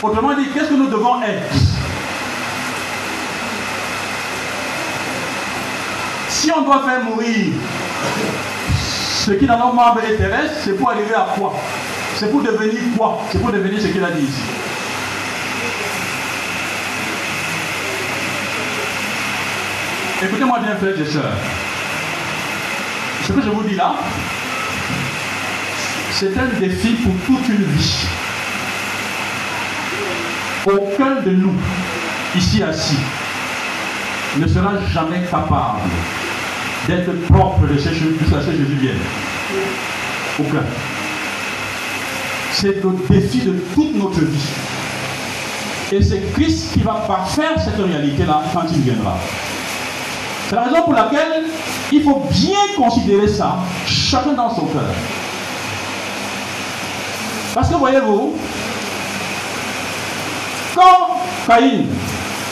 [0.04, 1.54] Autrement dit, qu'est-ce que nous devons être
[6.30, 7.54] Si on doit faire mourir
[9.28, 11.54] ce qui dans nos membres est terrestre, c'est pour arriver à quoi
[12.16, 14.30] C'est pour devenir quoi C'est pour devenir ce qu'il a dit.
[20.24, 21.34] Écoutez-moi bien, frères et sœurs.
[23.28, 23.96] Ce que je vous dis là,
[26.12, 28.08] c'est un défi pour toute une vie.
[30.68, 31.54] Aucun de nous,
[32.36, 32.98] ici assis,
[34.38, 35.80] ne sera jamais capable
[36.88, 38.98] d'être propre de ce jusqu'à ce que Jésus vienne.
[40.38, 40.66] Aucun.
[42.52, 44.50] C'est le défi de toute notre vie.
[45.94, 49.16] Et c'est Christ qui va parfaire cette réalité-là quand il viendra.
[50.50, 51.46] C'est la raison pour laquelle
[51.94, 54.84] il faut bien considérer ça, chacun dans son cœur.
[57.54, 58.36] Parce que voyez-vous,
[60.78, 61.86] quand Caïn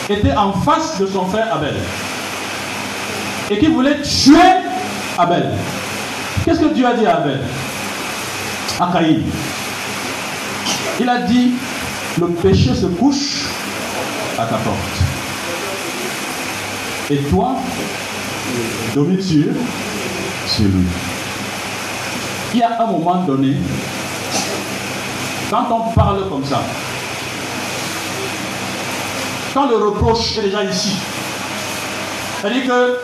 [0.10, 1.76] était en face de son frère Abel
[3.52, 4.36] et qu'il voulait tuer
[5.18, 5.52] Abel,
[6.44, 7.40] qu'est-ce que Dieu a dit à Abel
[8.80, 9.22] À Caïn?
[11.00, 11.52] Il a dit,
[12.20, 13.46] le péché se couche
[14.40, 14.78] à ta porte.
[17.12, 17.56] Et toi,
[18.96, 19.46] domine sur,
[20.48, 20.88] sur lui.
[22.54, 23.56] Il y a un moment donné,
[25.52, 26.62] quand on parle comme ça,
[29.56, 30.92] quand le reproche est déjà ici,
[32.42, 32.98] c'est-à-dire que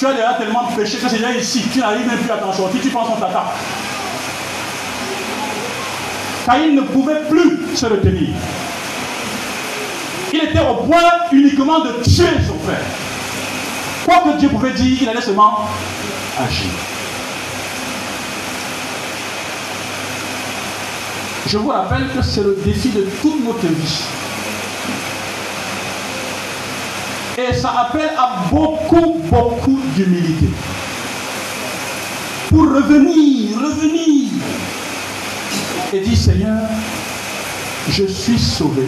[0.00, 1.62] Tu as déjà tellement péché que c'est déjà ici.
[1.70, 2.80] Tu n'arrives même plus à t'en sortir.
[2.80, 3.52] Tu penses qu'on t'attaque.
[6.46, 8.30] Caïn ne pouvait plus se retenir.
[10.32, 12.80] Il était au point uniquement de tuer son frère.
[14.06, 15.66] Quoi que Dieu pouvait dire, il allait seulement
[16.38, 16.70] agir.
[21.46, 24.02] Je vous rappelle que c'est le défi de toute notre vie.
[27.48, 30.48] Et ça appelle à beaucoup, beaucoup d'humilité.
[32.48, 34.30] Pour revenir, revenir.
[35.92, 36.68] Et dire Seigneur,
[37.88, 38.82] je suis sauvé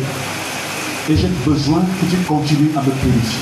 [1.08, 3.40] et j'ai besoin que tu continues à me purifier.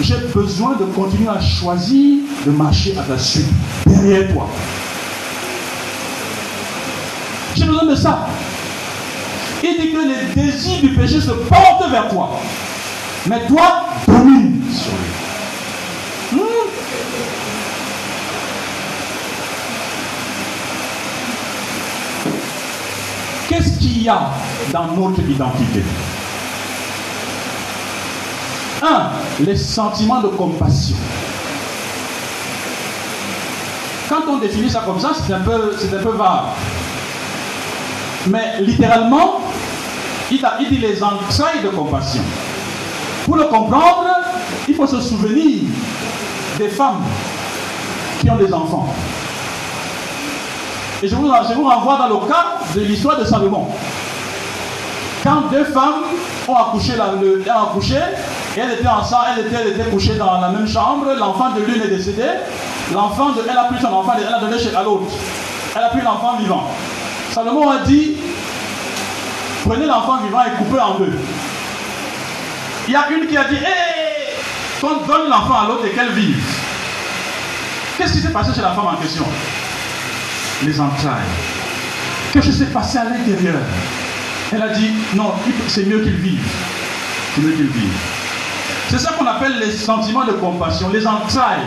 [0.00, 3.46] J'ai besoin de continuer à choisir de marcher à ta suite,
[3.86, 4.48] derrière toi.
[7.54, 8.26] J'ai besoin de ça.
[9.62, 12.40] Il dit que les désirs du péché se portent vers toi.
[13.28, 15.16] Mais toi, domine sur lui.
[23.48, 24.30] Qu'est-ce qu'il y a
[24.72, 25.82] dans notre identité?
[28.82, 29.10] Un,
[29.40, 30.96] les sentiments de compassion.
[34.08, 36.44] Quand on définit ça comme ça, c'est un peu, un peu vague.
[38.28, 39.40] Mais littéralement,
[40.30, 42.22] il, il dit les entrailles de compassion.
[43.26, 44.06] Pour le comprendre,
[44.68, 45.64] il faut se souvenir
[46.58, 47.02] des femmes
[48.20, 48.88] qui ont des enfants.
[51.02, 53.66] Et je vous, je vous renvoie dans le cas de l'histoire de Salomon.
[55.24, 56.04] Quand deux femmes
[56.46, 57.96] ont accouché, le, ont accouché
[58.56, 61.62] et elles étaient ensemble, elles étaient, elles étaient couchées dans la même chambre, l'enfant de
[61.62, 62.26] l'une est décédé,
[62.94, 65.10] l'enfant de elle a pris son enfant, elle a donné chez l'autre.
[65.74, 66.62] Elle a pris l'enfant vivant.
[67.32, 68.18] Salomon a dit,
[69.64, 71.12] prenez l'enfant vivant et coupez en deux.
[72.88, 76.12] Il y a une qui a dit, hé, qu'on donne l'enfant à l'autre et qu'elle
[76.12, 76.42] vive.
[77.98, 79.24] Qu'est-ce qui s'est passé chez la femme en question?
[80.62, 81.24] Les entrailles.
[82.32, 83.60] Qu'est-ce qui s'est passé à l'intérieur?
[84.52, 85.34] Elle a dit, non,
[85.66, 86.46] c'est mieux qu'il vive.
[87.34, 87.92] C'est mieux qu'il vive.
[88.88, 91.66] C'est ça qu'on appelle les sentiments de compassion, les entrailles.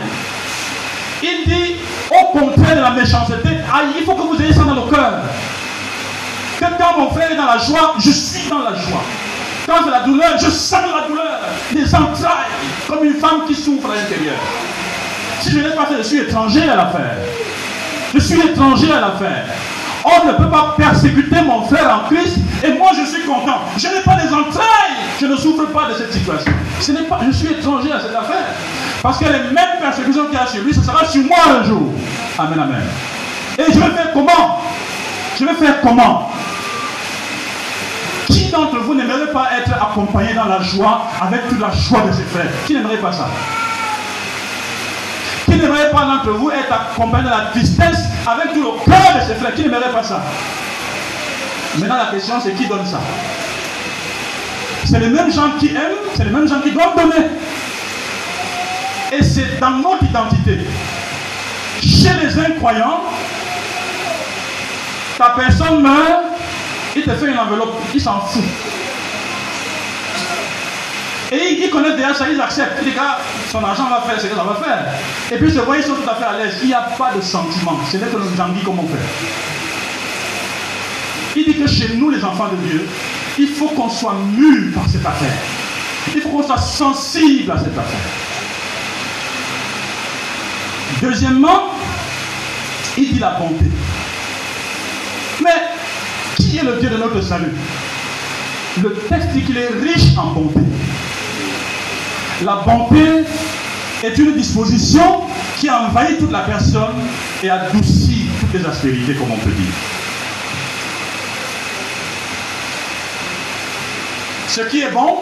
[1.22, 1.74] Il dit,
[2.10, 3.48] au contraire de la méchanceté,
[3.98, 5.20] il faut que vous ayez ça dans le cœur.
[6.58, 9.02] Que quand mon frère est dans la joie, je suis dans la joie.
[9.70, 11.38] Quand c'est la douleur, je sens la douleur,
[11.72, 12.50] les entrailles,
[12.88, 14.34] comme une femme qui souffre à l'intérieur.
[15.40, 17.18] Si je n'ai pas fait, je suis étranger à l'affaire.
[18.12, 19.44] Je suis étranger à l'affaire.
[20.04, 23.60] On ne peut pas persécuter mon frère en Christ et moi je suis content.
[23.78, 24.96] Je n'ai pas les entrailles.
[25.20, 26.52] Je ne souffre pas de cette situation.
[26.80, 28.46] Ce n'est pas, je suis étranger à cette affaire.
[29.00, 31.62] Parce que les mêmes persécutions qu'il y a sur lui, ce sera sur moi un
[31.62, 31.92] jour.
[32.36, 32.82] Amen, amen.
[33.56, 34.62] Et je vais faire comment?
[35.38, 36.28] Je vais faire comment?
[38.30, 42.12] Qui d'entre vous n'aimerait pas être accompagné dans la joie avec toute la joie de
[42.12, 42.50] ses frères?
[42.66, 43.28] Qui n'aimerait pas ça?
[45.46, 49.26] Qui n'aimerait pas d'entre vous être accompagné dans la tristesse avec tout le cœur de
[49.26, 49.54] ses frères?
[49.54, 50.22] Qui n'aimerait pas ça?
[51.76, 53.00] Maintenant la question c'est qui donne ça?
[54.84, 57.26] C'est les mêmes gens qui aiment, c'est les mêmes gens qui doivent donner.
[59.12, 60.66] Et c'est dans notre identité.
[61.80, 63.02] Chez les incroyants,
[65.18, 66.29] ta personne meurt,
[66.96, 68.42] il te fait une enveloppe, il s'en fout?
[71.32, 72.78] Et ils, connaissent déjà ça, ils acceptent.
[72.82, 73.00] Ils disent,
[73.50, 74.84] son argent va faire ce que ça va faire.
[75.30, 76.58] Et puis, se voient, ils sont tout à fait à l'aise.
[76.62, 77.78] Il n'y a pas de sentiment.
[77.88, 78.98] Ce n'est que nous dit comment faire.
[81.36, 82.84] Il dit que chez nous, les enfants de Dieu,
[83.38, 85.36] il faut qu'on soit mûrs par cette affaire.
[86.12, 88.00] Il faut qu'on soit sensible à cette affaire.
[91.00, 91.68] Deuxièmement,
[92.98, 93.69] il dit la bonté.
[96.50, 97.52] Qui est le Dieu de notre salut
[98.82, 100.58] Le texte dit qu'il est riche en bonté.
[102.44, 103.22] La bonté
[104.02, 105.20] est une disposition
[105.60, 106.96] qui envahit toute la personne
[107.44, 109.72] et adoucit toutes les aspérités, comme on peut dire.
[114.48, 115.18] Ce qui est bon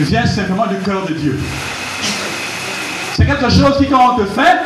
[0.00, 1.38] vient simplement du cœur de Dieu.
[3.16, 4.58] C'est quelque chose qui, quand on te fait,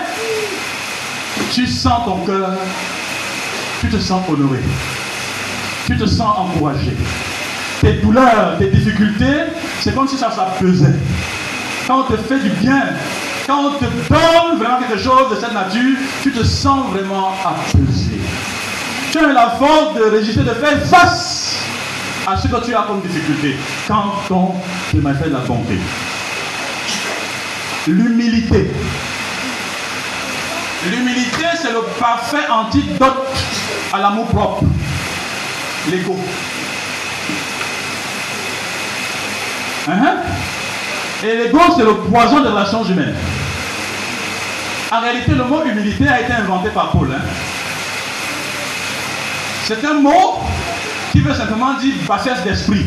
[1.52, 2.52] tu sens ton cœur,
[3.82, 4.60] tu te sens honoré,
[5.88, 6.94] tu te sens encouragé.
[7.80, 9.44] Tes douleurs, tes difficultés,
[9.80, 10.94] c'est comme si ça s'apaisait.
[11.86, 12.82] Quand on te fait du bien,
[13.46, 18.20] quand on te donne vraiment quelque chose de cette nature, tu te sens vraiment apaisé.
[19.10, 21.62] Tu as la force de résister, de faire face
[22.26, 24.54] à ce que tu as comme difficulté quand on
[24.92, 25.78] te fait la bonté.
[27.86, 28.70] L'humilité.
[30.90, 33.26] L'humilité, c'est le parfait antidote
[33.94, 34.64] à l'amour propre.
[35.90, 36.16] L'ego.
[39.88, 40.16] Hein?
[41.24, 43.14] Et l'ego, c'est le poison des relations humaines.
[44.90, 47.08] En réalité, le mot humilité a été inventé par Paul.
[47.12, 47.22] Hein.
[49.64, 50.40] C'est un mot
[51.12, 52.86] qui veut simplement dire bassesse d'esprit.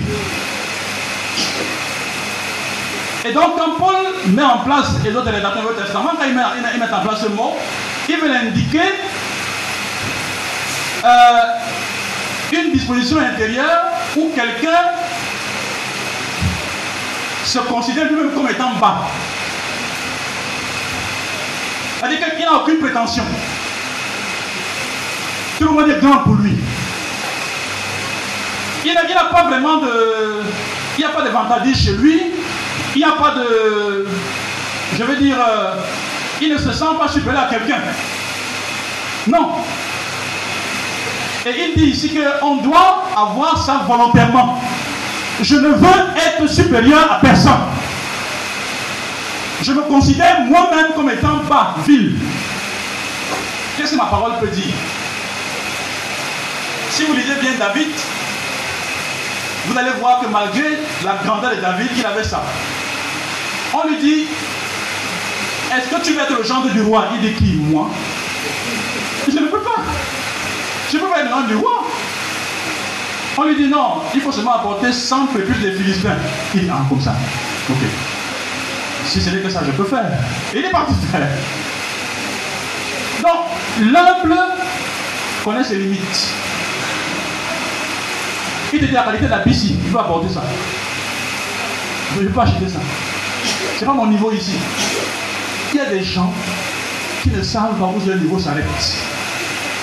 [3.24, 3.96] Et donc, quand Paul
[4.28, 7.56] met en place les autres rédacteurs du Testament, quand il met, en place ce mot,
[8.10, 8.80] il veut indiquer
[11.04, 11.08] euh,
[12.58, 13.84] une disposition intérieure
[14.16, 14.80] où quelqu'un
[17.46, 19.08] se considère lui-même comme étant bas.
[22.00, 23.24] C'est-à-dire qu'il n'a aucune prétention.
[25.60, 26.56] Tout le monde est grand pour lui.
[28.84, 30.42] Il n'a pas vraiment de.
[30.98, 32.22] Il n'y a pas de vantardise chez lui.
[32.96, 34.08] Il n'y a pas de.
[34.98, 35.38] Je veux dire.
[35.40, 35.76] Euh,
[36.42, 37.78] il ne se sent pas supérieur à quelqu'un.
[39.28, 39.52] Non.
[41.46, 44.62] Et il dit ici qu'on doit avoir ça volontairement.
[45.42, 47.62] Je ne veux être supérieur à personne.
[49.64, 52.16] Je me considère moi-même comme étant bas, vil.
[53.78, 54.74] Qu'est-ce que ma parole peut dire?
[56.92, 57.90] Si vous lisez bien David,
[59.66, 62.44] vous allez voir que malgré la grandeur de David, il avait ça.
[63.74, 64.28] On lui dit,
[65.76, 67.06] est-ce que tu veux être le gendre du roi?
[67.16, 67.88] Il dit qui Moi?
[69.28, 69.82] Je ne peux pas.
[70.92, 71.86] Je peux être le gendre du roi.
[73.38, 76.18] On lui dit non, il faut seulement apporter 100 plus des Philistins.
[76.54, 77.16] Il dit, ah, comme ça.
[77.70, 77.78] Ok.
[79.06, 80.12] Si ce n'est que ça, je peux faire.
[80.54, 81.28] Il est parti faire.
[83.22, 83.46] Donc,
[83.80, 84.38] l'humble
[85.46, 86.34] connaît ses limites.
[88.74, 90.44] Il te dit la qualité de la piscine, il faut apporter ça.
[92.16, 92.80] Je ne peux pas acheter ça.
[93.76, 94.56] Ce n'est pas mon niveau ici.
[95.74, 96.34] Il y a des gens
[97.24, 98.66] qui ne savent pas où leur niveau s'arrête.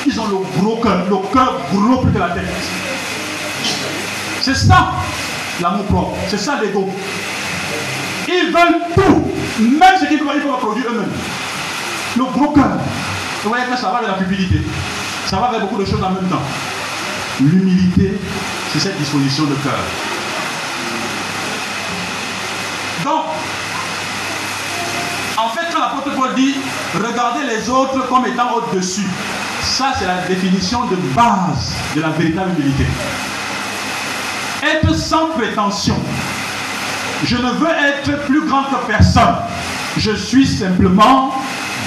[0.07, 2.45] Ils ont le gros cœur, le cœur gros plus que la tête.
[4.43, 4.93] C'est ça
[5.61, 6.89] l'amour propre, c'est ça l'ego.
[8.29, 9.25] Ils veulent tout,
[9.59, 11.13] même ce qu'ils peuvent, produire eux-mêmes.
[12.17, 12.79] Le gros cœur.
[13.43, 14.61] Vous voyez que ça va avec la publicité.
[15.27, 16.43] Ça va avec beaucoup de choses en même temps.
[17.41, 18.19] L'humilité,
[18.73, 19.79] c'est cette disposition de cœur.
[23.05, 23.25] Donc,
[25.37, 26.57] en fait, quand l'apôtre Paul dit
[26.95, 29.07] regardez les autres comme étant au-dessus,
[29.69, 32.87] ça c'est la définition de base de la véritable humilité.
[34.63, 35.97] Être sans prétention.
[37.25, 39.37] Je ne veux être plus grand que personne.
[39.97, 41.35] Je suis simplement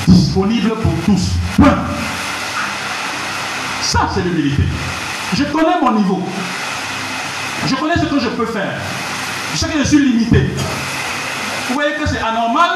[0.08, 1.32] disponible pour tous.
[1.56, 1.78] Point.
[3.82, 4.64] Ça, c'est l'humilité.
[5.34, 6.24] Je connais mon niveau.
[7.66, 8.80] Je connais ce que je peux faire.
[9.54, 10.50] Je sais que je suis limité.
[11.68, 12.72] Vous voyez que c'est anormal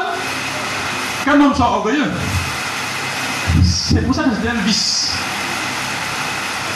[1.24, 2.10] qu'un homme soit orgueilleux.
[3.88, 5.12] C'est pour ça que c'est un vice.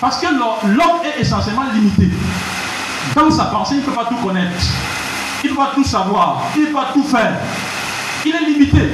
[0.00, 2.08] Parce que l'homme est essentiellement limité.
[3.16, 4.52] Dans sa pensée, il ne peut pas tout connaître.
[5.42, 6.44] Il ne peut pas tout savoir.
[6.54, 7.32] Il ne peut pas tout faire.
[8.24, 8.92] Il est limité.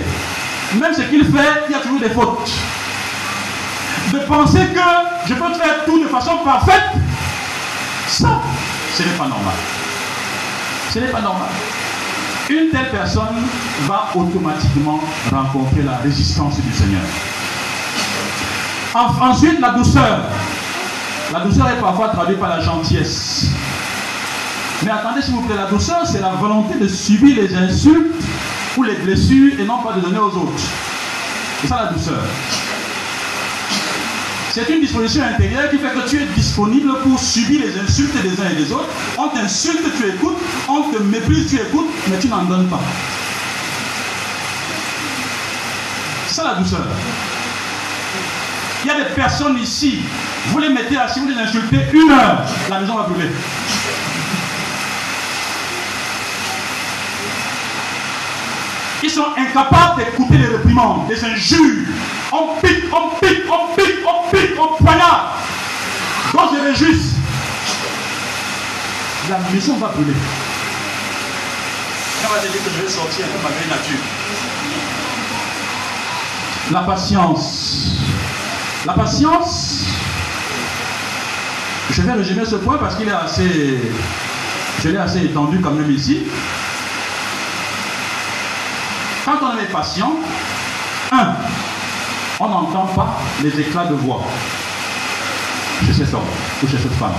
[0.81, 2.51] Même ce qu'il fait, il y a toujours des fautes.
[4.15, 6.93] De penser que je peux faire tout de façon parfaite,
[8.09, 8.41] ça,
[8.97, 9.55] ce n'est pas normal.
[10.91, 11.49] Ce n'est pas normal.
[12.49, 13.45] Une telle personne
[13.87, 15.01] va automatiquement
[15.31, 17.03] rencontrer la résistance du Seigneur.
[18.97, 20.21] Ensuite, la douceur.
[21.33, 23.49] La douceur est parfois traduite par la gentillesse.
[24.83, 28.15] Mais attendez, s'il vous plaît, la douceur, c'est la volonté de subir les insultes
[28.77, 30.63] ou les blessures et non pas de donner aux autres.
[31.61, 32.23] C'est ça la douceur.
[34.53, 38.41] C'est une disposition intérieure qui fait que tu es disponible pour subir les insultes des
[38.41, 38.89] uns et des autres.
[39.19, 40.39] On t'insulte, tu écoutes.
[40.69, 42.81] On te méprise, tu écoutes, mais tu n'en donnes pas.
[46.29, 46.87] C'est ça la douceur.
[48.87, 49.99] Il y a des personnes ici,
[50.53, 53.33] vous les mettez assis, vous les insultez une heure, la maison va brûler.
[59.03, 61.89] Ils sont incapables d'écouter les réprimandes, les injures.
[62.31, 65.31] On pique, on pique, on pique, on pique, on poignarde.
[66.33, 67.15] Donc je réjouis.
[69.29, 70.15] La maison va brûler.
[72.25, 73.99] On va dire que je vais sortir de ma nature.
[76.71, 77.97] La patience.
[78.87, 79.85] La patience,
[81.91, 83.81] je vais résumer ce point parce qu'il est assez,
[84.81, 86.23] je l'ai assez étendu quand même ici.
[89.25, 90.13] Quand on est patient,
[91.11, 91.35] un,
[92.39, 94.23] on n'entend pas les éclats de voix
[95.85, 96.21] chez cet homme
[96.63, 97.11] ou chez cette femme.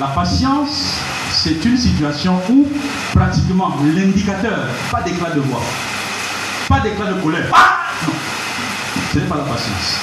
[0.00, 0.96] La patience,
[1.30, 2.66] c'est une situation où
[3.14, 5.62] pratiquement l'indicateur, pas d'éclat de voix,
[6.68, 7.46] pas d'éclat de colère.
[7.52, 7.78] Ah
[8.08, 8.14] non,
[9.12, 10.00] ce n'est pas la patience.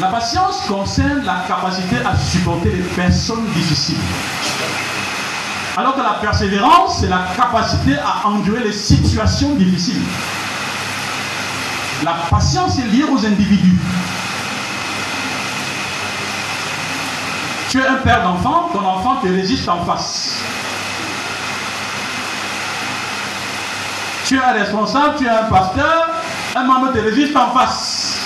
[0.00, 3.98] La patience concerne la capacité à supporter les personnes difficiles.
[5.76, 10.00] Alors que la persévérance, c'est la capacité à endurer les situations difficiles.
[12.02, 13.76] La patience est liée aux individus.
[17.68, 20.38] Tu es un père d'enfant, ton enfant te résiste en face.
[24.24, 26.08] Tu es un responsable, tu es un pasteur,
[26.56, 28.20] un membre te résiste en face.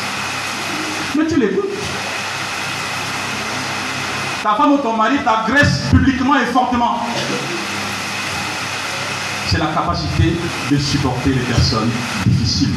[1.16, 1.63] Mais tu l'écoutes.
[4.44, 7.00] Ta femme ou ton mari t'agresse publiquement et fortement.
[9.48, 10.36] C'est la capacité
[10.70, 11.88] de supporter les personnes
[12.26, 12.74] difficiles.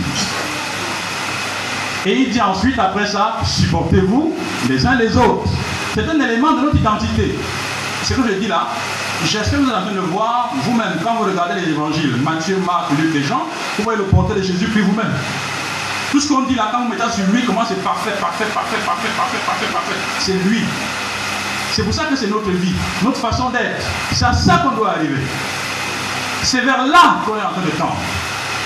[2.05, 4.33] Et il dit ensuite, après ça, supportez-vous
[4.69, 5.43] les uns les autres.
[5.93, 7.37] C'est un élément de notre identité.
[8.01, 8.69] Ce que je dis là,
[9.25, 12.63] j'espère que vous êtes en train de voir vous-même, quand vous regardez les évangiles, Matthieu,
[12.65, 13.45] Marc, Luc et Jean,
[13.77, 15.11] vous voyez le portrait de Jésus-Christ vous-même.
[16.13, 18.77] Tout ce qu'on dit là, quand vous mettez sur lui, comment c'est parfait, parfait, parfait,
[18.85, 19.95] parfait, parfait, parfait, parfait.
[20.21, 20.63] C'est lui.
[21.77, 22.73] C'est pour ça que c'est notre vie,
[23.03, 23.85] notre façon d'être.
[24.11, 25.21] C'est à ça qu'on doit arriver.
[26.41, 27.97] C'est vers là qu'on est en train de tendre.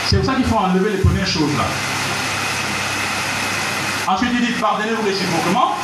[0.06, 1.66] C'est pour ça qu'il faut enlever les premières choses là.
[4.14, 5.76] Ensuite, il dit pardonnez-vous réciproquement.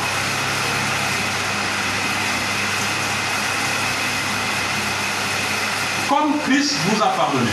[6.08, 7.50] Comme Christ vous a pardonné,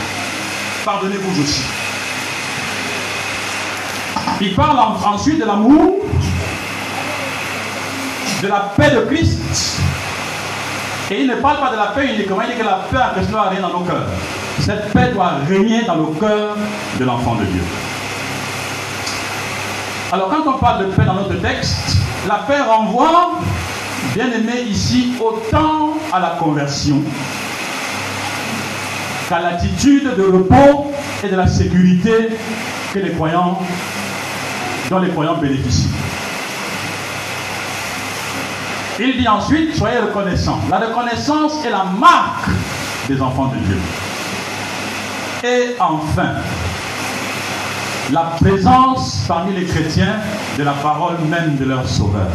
[0.86, 1.64] pardonnez-vous aussi.
[4.40, 5.98] Il parle ensuite de l'amour,
[8.46, 9.80] de la paix de Christ.
[11.12, 13.14] Et il ne parle pas de la paix uniquement, il dit que la paix en
[13.16, 14.08] Christ doit régner dans nos cœurs.
[14.60, 16.56] Cette paix doit régner dans le cœur
[17.00, 17.62] de l'enfant de Dieu.
[20.12, 23.34] Alors quand on parle de paix dans notre texte, la paix renvoie,
[24.14, 27.02] bien aimé ici, autant à la conversion
[29.28, 30.92] qu'à l'attitude de repos
[31.24, 32.30] et de la sécurité
[32.94, 33.60] que les croyants,
[34.90, 35.90] dont les croyants bénéficient.
[39.00, 40.60] Il dit ensuite, soyez reconnaissants.
[40.70, 42.50] La reconnaissance est la marque
[43.10, 43.78] des enfants de Dieu.
[45.44, 46.36] Et enfin,
[48.12, 50.16] la présence parmi les chrétiens
[50.58, 52.28] de la parole même de leur Sauveur.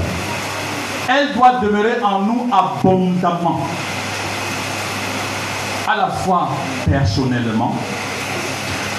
[1.08, 3.60] Elle doit demeurer en nous abondamment,
[5.88, 6.50] à la fois
[6.88, 7.74] personnellement,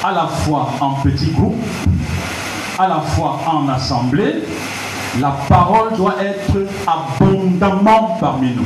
[0.03, 1.63] à la fois en petits groupes,
[2.79, 4.43] à la fois en assemblée.
[5.19, 6.67] La parole doit être
[7.61, 8.65] abondamment parmi nous.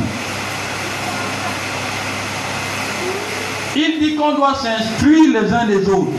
[3.75, 6.11] Il dit qu'on doit s'instruire les uns les autres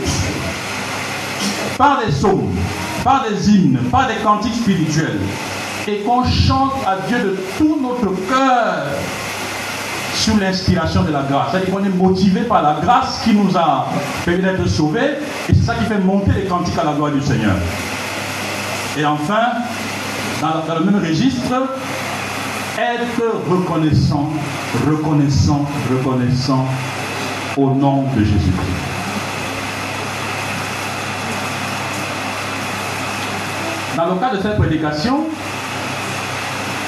[1.77, 2.53] par des psaumes,
[3.03, 5.19] par des hymnes, par des cantiques spirituels,
[5.87, 8.83] et qu'on chante à Dieu de tout notre cœur
[10.13, 11.47] sous l'inspiration de la grâce.
[11.51, 13.87] C'est-à-dire qu'on est motivé par la grâce qui nous a
[14.25, 15.15] permis d'être sauvés,
[15.49, 17.55] et c'est ça qui fait monter les cantiques à la gloire du Seigneur.
[18.97, 19.47] Et enfin,
[20.41, 21.53] dans, dans le même registre,
[22.77, 24.29] être reconnaissant,
[24.85, 26.65] reconnaissant, reconnaissant
[27.57, 28.97] au nom de Jésus-Christ.
[33.95, 35.21] Dans le cas de cette prédication,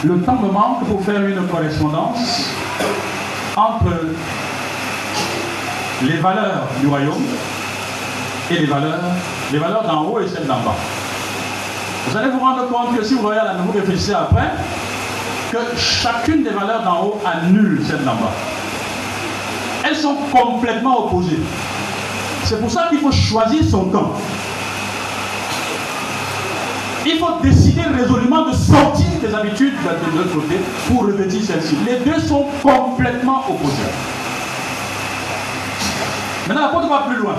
[0.04, 2.52] le temps me manque pour faire une correspondance
[3.56, 4.06] entre
[6.04, 7.26] les valeurs du royaume
[8.52, 9.02] et les valeurs,
[9.52, 10.76] les valeurs d'en haut et celles d'en bas.
[12.08, 14.52] Vous allez vous rendre compte que si vous voyez vous réfléchissez après,
[15.52, 18.34] que chacune des valeurs d'en haut annule celle d'en bas.
[19.84, 21.39] Elles sont complètement opposées.
[22.43, 24.14] C'est pour ça qu'il faut choisir son camp
[27.06, 30.56] il faut décider résolument de sortir des habitudes de l'autre côté
[30.88, 31.76] pour revêtir celle-ci.
[31.86, 33.89] Les deux sont complètement opposés.
[36.47, 37.36] Maintenant, l'apôtre va plus loin.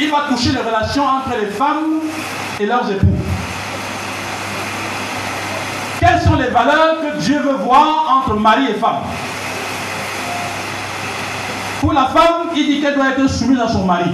[0.00, 2.00] Il va toucher les relations entre les femmes
[2.60, 3.06] et leurs époux.
[6.04, 8.98] Quelles sont les valeurs que Dieu veut voir entre mari et femme?
[11.80, 14.10] Pour la femme, il dit qu'elle doit être soumise à son mari.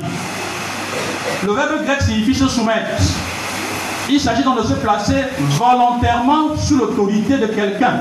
[1.44, 2.90] Le verbe grec signifie se soumettre.
[4.08, 7.94] Il s'agit donc de se placer volontairement sous l'autorité de quelqu'un.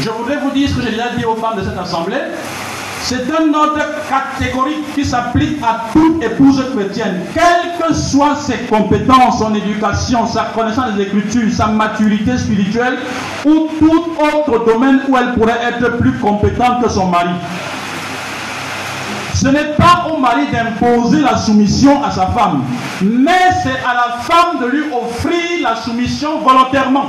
[0.00, 2.16] Je voudrais vous dire ce que j'ai déjà dit aux femmes de cette assemblée.
[3.04, 9.40] C'est un ordre catégorique qui s'applique à toute épouse chrétienne, quelles que soient ses compétences,
[9.40, 12.98] son éducation, sa connaissance des Écritures, sa maturité spirituelle
[13.44, 17.30] ou tout autre domaine où elle pourrait être plus compétente que son mari.
[19.34, 22.62] Ce n'est pas au mari d'imposer la soumission à sa femme,
[23.02, 27.06] mais c'est à la femme de lui offrir la soumission volontairement.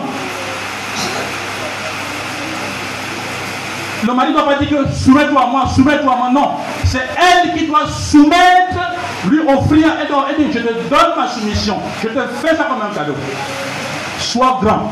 [4.06, 6.30] Le mari ne doit pas dire que soumets-toi à moi, soumets-toi à moi.
[6.30, 6.52] Non.
[6.84, 8.78] C'est elle qui doit soumettre,
[9.30, 11.80] lui offrir et donc et dire, je te donne ma soumission.
[12.02, 13.16] Je te fais ça comme un cadeau.
[14.20, 14.92] Sois grand.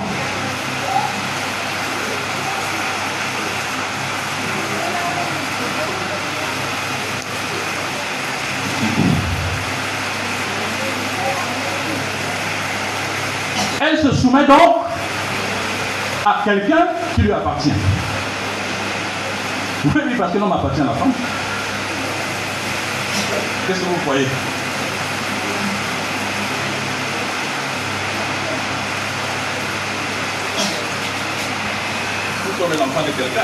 [13.83, 14.85] Elle se soumet donc
[16.25, 17.73] à quelqu'un qui lui appartient.
[19.83, 21.11] Oui, parce que l'homme appartient à la femme.
[23.67, 24.27] Qu'est-ce que vous croyez
[32.45, 33.41] Vous sommes l'enfant de quelqu'un.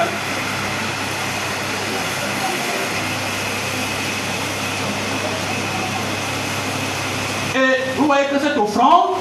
[7.56, 9.16] Et vous voyez que cette offrande,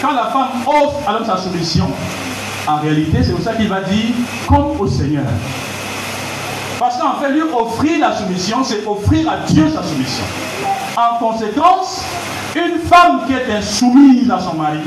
[0.00, 1.90] quand la femme offre à l'homme sa soumission,
[2.68, 4.14] en réalité, c'est pour ça qu'il va dire
[4.48, 5.24] comme au Seigneur.
[6.78, 10.24] Parce qu'en fait, lui offrir la soumission, c'est offrir à Dieu sa soumission.
[10.96, 12.02] En conséquence,
[12.54, 14.80] une femme qui est insoumise à son mari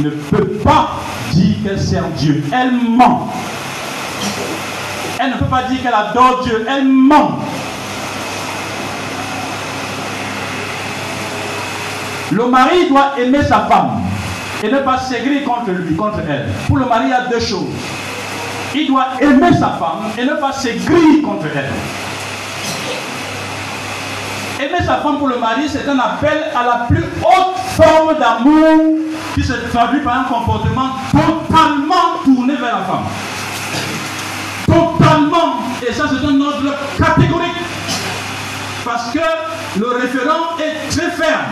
[0.00, 0.90] ne peut pas
[1.32, 2.44] dire qu'elle sert Dieu.
[2.52, 3.28] Elle ment.
[5.18, 6.66] Elle ne peut pas dire qu'elle adore Dieu.
[6.68, 7.38] Elle ment.
[12.30, 14.11] Le mari doit aimer sa femme
[14.62, 16.46] et ne pas s'aigrir contre lui, contre elle.
[16.68, 17.66] Pour le mari, il y a deux choses.
[18.74, 21.70] Il doit aimer sa femme et ne pas s'aigrir contre elle.
[24.64, 28.98] Aimer sa femme pour le mari, c'est un appel à la plus haute forme d'amour
[29.34, 33.06] qui se traduit par un comportement totalement tourné vers la femme.
[34.66, 35.56] Totalement.
[35.86, 37.50] Et ça, c'est un ordre catégorique.
[38.84, 39.20] Parce que
[39.78, 41.46] le référent est très ferme.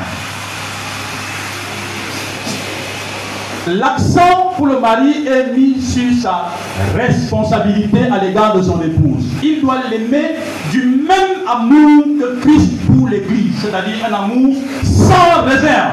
[3.66, 6.48] L'accent pour le mari est mis sur sa
[6.96, 9.24] responsabilité à l'égard de son épouse.
[9.42, 10.36] Il doit l'aimer
[10.70, 15.92] du même amour que Christ pour l'Église, c'est-à-dire un amour sans réserve,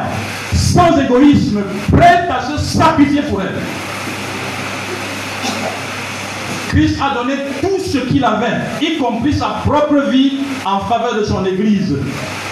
[0.54, 1.60] sans égoïsme,
[1.92, 3.87] prêt à se sacrifier pour elle.
[6.78, 11.24] Christ a donné tout ce qu'il avait, y compris sa propre vie en faveur de
[11.24, 11.98] son Église.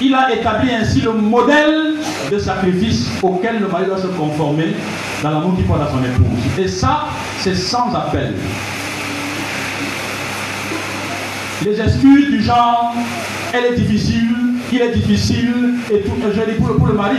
[0.01, 1.93] Il a établi ainsi le modèle
[2.31, 4.73] de sacrifice auquel le mari doit se conformer
[5.21, 6.39] dans l'amour qu'il porte à son épouse.
[6.57, 7.05] Et ça,
[7.39, 8.33] c'est sans appel.
[11.63, 12.95] Les excuses du genre,
[13.53, 14.35] elle est difficile,
[14.73, 17.17] il est difficile, et tout, je dis pour le, pour le mari.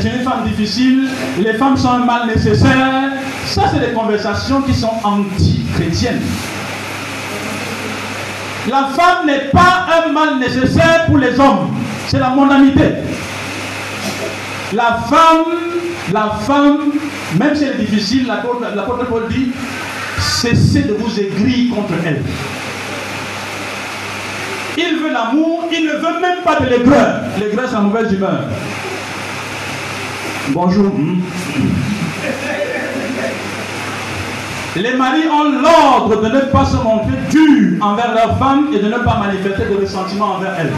[0.00, 3.12] C'est une femme difficile, les femmes sont un mal nécessaire.
[3.46, 6.20] Ça, c'est des conversations qui sont anti-chrétiennes.
[8.68, 11.70] La femme n'est pas un mal nécessaire pour les hommes.
[12.08, 12.94] C'est la mondanité.
[14.72, 15.44] La femme,
[16.12, 16.92] la femme,
[17.38, 19.52] même si elle est difficile, l'apôtre Paul dit,
[20.18, 22.22] cessez de vous aigrir contre elle.
[24.76, 27.22] Il veut l'amour, il ne veut même pas de l'aigreur.
[27.40, 28.40] L'aigreur, c'est la mauvaise humeur.
[30.50, 30.92] Bonjour.
[34.76, 38.86] Les maris ont l'ordre de ne pas se montrer durs envers leur femme et de
[38.88, 40.72] ne pas manifester de ressentiment envers elle.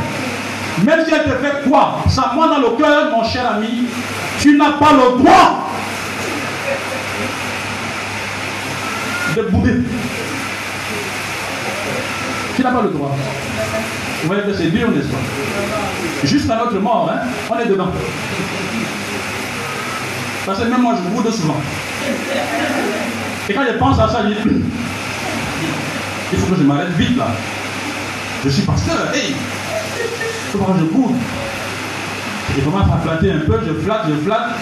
[0.85, 1.99] Même si elle te fait quoi?
[2.09, 3.87] Ça moi dans le cœur, mon cher ami,
[4.41, 5.69] tu n'as pas le droit
[9.37, 9.83] de bouder.
[12.57, 13.17] Tu n'as pas le droit.
[14.23, 16.27] Vous voyez que c'est dur, n'est-ce pas?
[16.27, 17.91] Jusqu'à notre mort, hein, on est dedans.
[20.49, 21.61] Parce que même moi, je boude souvent.
[23.51, 24.35] Et quand je pense à ça, je dis,
[26.33, 27.27] il faut que je m'arrête vite là.
[28.43, 29.35] Je suis pasteur, hey
[30.53, 31.17] que je boude.
[32.57, 34.55] Je commence à flatter un peu, je flatte, je flatte.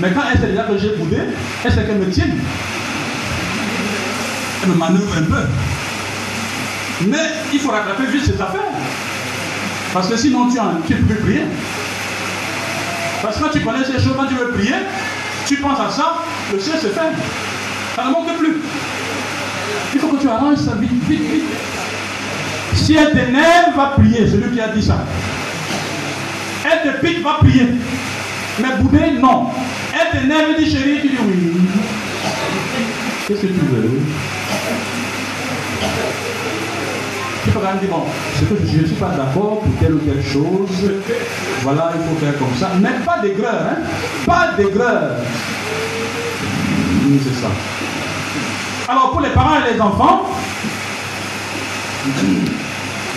[0.00, 1.18] Mais quand elle sait déjà que j'ai boudé,
[1.66, 2.24] elle sait qu'elle me tient?
[4.62, 5.42] Elle me manœuvre un peu.
[7.08, 7.18] Mais
[7.52, 8.62] il faut rattraper vite cette affaire.
[9.92, 11.42] Parce que sinon tu ne peux plus prier.
[13.22, 14.74] Parce que quand tu connais ces choses, quand tu veux prier,
[15.46, 16.16] tu penses à ça,
[16.52, 17.14] le ciel se ferme.
[17.96, 18.56] Ça ne manque plus.
[19.94, 21.44] Il faut que tu arranges ça vite, vite, vite.
[22.74, 25.04] Si elle t'énerve, va prier, celui qui a dit ça.
[26.64, 27.66] Elle te pique, va prier.
[28.60, 29.48] Mais bouder, non.
[29.92, 31.52] Elle t'énerve, dit chérie, tu dis oui.
[33.26, 34.00] Qu'est-ce que tu veux?
[37.52, 40.90] Que je ne suis pas d'accord pour telle ou telle chose,
[41.62, 42.70] voilà, il faut faire comme ça.
[42.80, 43.76] Mais pas d'aigreur, hein
[44.26, 45.16] Pas d'aigreur.
[47.24, 47.48] C'est ça.
[48.88, 50.26] Alors pour les parents et les enfants,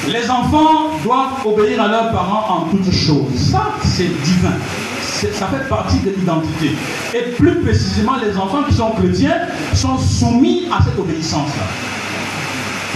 [0.08, 3.52] les enfants doivent obéir à leurs parents en toutes choses.
[3.52, 4.54] Ça, c'est divin.
[5.02, 6.72] Ça fait partie de l'identité.
[7.14, 9.38] Et plus précisément, les enfants qui sont chrétiens
[9.74, 12.03] sont soumis à cette obéissance-là.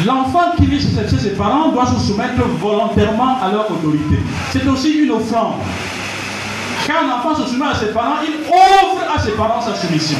[0.06, 4.20] L'enfant qui vit chez ses parents doit se soumettre volontairement à leur autorité.
[4.52, 5.56] C'est aussi une offrande.
[6.86, 10.18] Quand un enfant se soumet à ses parents, il offre à ses parents sa soumission.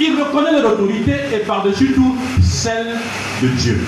[0.00, 2.96] Il reconnaît leur autorité et par-dessus tout celle
[3.42, 3.86] de Dieu.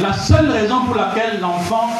[0.00, 1.92] La seule raison pour laquelle l'enfant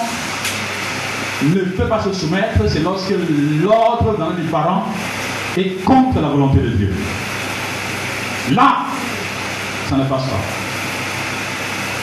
[1.44, 3.14] ne peut pas se soumettre, c'est lorsque
[3.62, 4.84] l'ordre dans du parent
[5.57, 6.92] est contre la volonté de Dieu.
[8.53, 8.78] Là,
[9.88, 10.40] ça ne passe pas.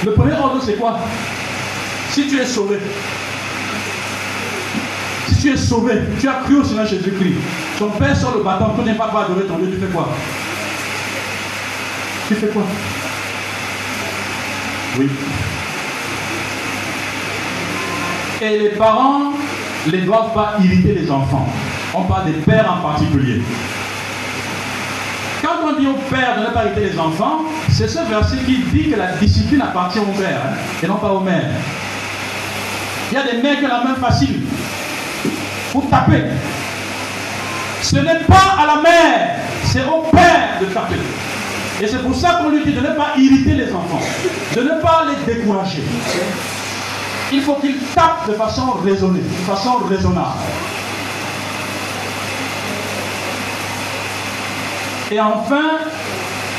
[0.06, 1.00] Le premier ordre, c'est quoi?
[2.10, 2.78] Si tu es sauvé,
[5.28, 7.36] si tu es sauvé, tu as cru au Seigneur Jésus-Christ,
[7.78, 10.10] ton père sur le bâton, tu n'es pas pas adorer ton Dieu, tu fais quoi?
[12.28, 12.64] Tu fais quoi?
[15.00, 15.10] Oui.
[18.42, 19.34] Et les parents
[19.86, 21.48] ne doivent pas irriter les enfants.
[21.94, 23.42] On parle des pères en particulier.
[25.42, 28.58] Quand on dit au père de ne pas irriter les enfants, c'est ce verset qui
[28.58, 31.50] dit que la discipline appartient au père hein, et non pas aux mères.
[33.12, 34.42] Il y a des mères qui ont la main facile
[35.72, 36.24] pour taper.
[37.82, 40.96] Ce n'est pas à la mère, c'est au père de taper.
[41.82, 44.00] Et c'est pour ça qu'on lui dit de ne pas irriter les enfants,
[44.56, 45.82] de ne pas les décourager.
[47.34, 50.38] Il faut qu'ils tapent de façon raisonnée, de façon raisonnable.
[55.12, 55.80] Et enfin,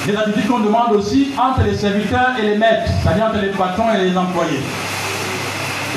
[0.06, 3.86] les attitudes qu'on demande aussi entre les serviteurs et les maîtres, c'est-à-dire entre les patrons
[3.94, 4.60] et les employés.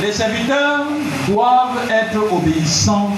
[0.01, 0.84] Les serviteurs
[1.28, 3.12] doivent être obéissants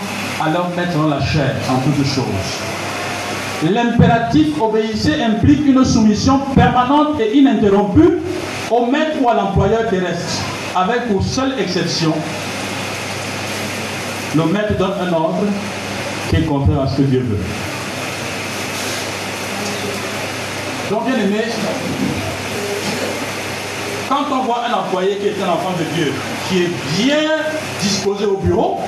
[0.43, 3.71] à leur maître dans la chair, en toutes choses.
[3.71, 8.19] L'impératif obéissez implique une soumission permanente et ininterrompue
[8.71, 10.41] au maître ou à l'employeur terrestre,
[10.75, 12.13] avec pour seule exception,
[14.35, 15.43] le maître donne un ordre
[16.29, 17.76] qui est contraire à ce que Dieu veut.
[20.89, 21.43] Donc, bien aimé,
[24.07, 26.13] quand on voit un employé qui est un enfant de Dieu,
[26.47, 27.29] qui est bien
[27.81, 28.79] disposé au bureau,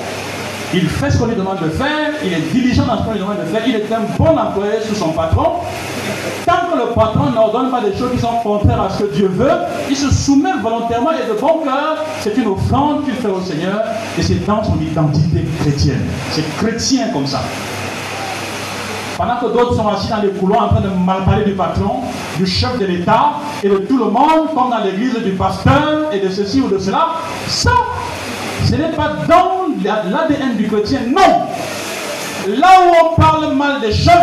[0.73, 3.19] il fait ce qu'on lui demande de faire, il est diligent dans ce qu'on lui
[3.19, 5.55] demande de faire, il est un bon employé sous son patron.
[6.45, 9.27] Tant que le patron n'ordonne pas des choses qui sont contraires à ce que Dieu
[9.27, 9.51] veut,
[9.89, 11.97] il se soumet volontairement et de bon cœur.
[12.21, 13.83] C'est une offrande qu'il fait au Seigneur
[14.17, 16.01] et c'est dans son identité chrétienne.
[16.31, 17.41] C'est chrétien comme ça.
[19.19, 22.03] Pendant que d'autres sont assis dans les couloirs en train de mal parler du patron,
[22.37, 26.21] du chef de l'État et de tout le monde, comme dans l'église du pasteur et
[26.21, 27.15] de ceci ou de cela,
[27.45, 27.71] ça,
[28.63, 31.47] ce n'est pas dans l'ADN du chrétien, non.
[32.47, 34.13] Là où on parle mal des chefs,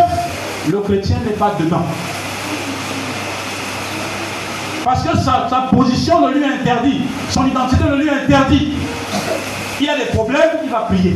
[0.67, 1.85] le chrétien n'est pas dedans.
[4.83, 8.73] Parce que sa, position ne lui interdit, son identité ne lui interdit.
[9.79, 11.15] Il a des problèmes, il va prier.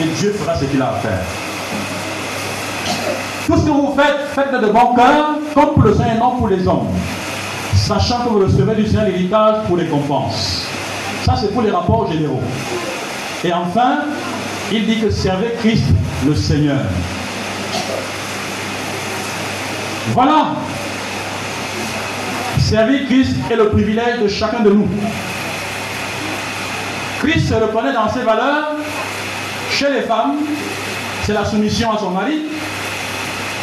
[0.00, 1.47] Et Dieu fera ce qu'il a à faire.
[3.48, 6.36] Tout ce que vous faites, faites-le de bon cœur, comme pour le Seigneur et non
[6.36, 6.88] pour les hommes.
[7.74, 10.66] Sachant que vous recevez du Seigneur l'héritage pour les compenses.
[11.24, 12.42] Ça, c'est pour les rapports généraux.
[13.42, 14.00] Et enfin,
[14.70, 15.86] il dit que servez Christ
[16.26, 16.76] le Seigneur.
[20.08, 20.48] Voilà.
[22.58, 24.88] Servir Christ est le privilège de chacun de nous.
[27.20, 28.72] Christ se reconnaît dans ses valeurs.
[29.70, 30.34] Chez les femmes,
[31.24, 32.42] c'est la soumission à son mari.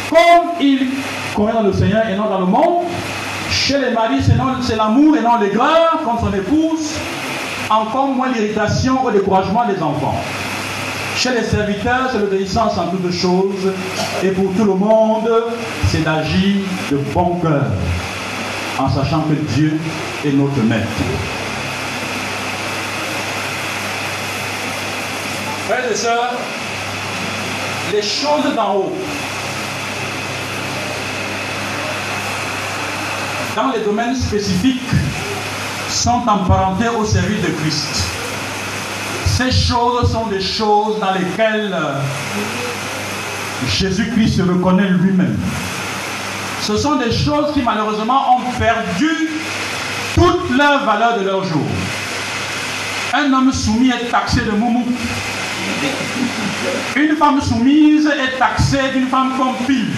[0.08, 0.86] Comme il
[1.34, 2.84] convient dans le Seigneur et non dans le monde,
[3.50, 4.22] chez les maris,
[4.62, 6.92] c'est l'amour et non l'aigreur, comme son épouse,
[7.68, 10.20] encore moins l'irritation ou le découragement des enfants.
[11.16, 13.72] Chez les serviteurs, c'est l'obéissance en toutes choses,
[14.22, 15.28] et pour tout le monde,
[15.88, 16.56] c'est d'agir
[16.90, 17.64] de bon cœur,
[18.78, 19.80] en sachant que Dieu
[20.24, 20.86] est notre maître.
[25.66, 26.34] Frères et sœurs,
[27.92, 28.92] les choses d'en haut
[33.56, 34.82] dans les domaines spécifiques,
[35.88, 38.04] sont emparentés au service de Christ.
[39.24, 41.74] Ces choses sont des choses dans lesquelles
[43.66, 45.38] Jésus-Christ se reconnaît lui-même.
[46.60, 49.30] Ce sont des choses qui malheureusement ont perdu
[50.14, 51.66] toute leur valeur de leur jour.
[53.14, 54.86] Un homme soumis est taxé de moumou.
[56.96, 59.90] Une femme soumise est taxée d'une femme compile.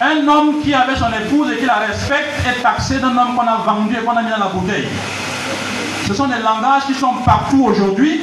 [0.00, 3.46] Un homme qui avait son épouse et qui la respecte est taxé d'un homme qu'on
[3.46, 4.88] a vendu et qu'on a mis dans la bouteille.
[6.06, 8.20] Ce sont des langages qui sont partout aujourd'hui.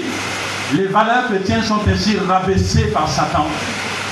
[0.74, 3.48] Les valeurs chrétiennes sont ainsi rabaissées par Satan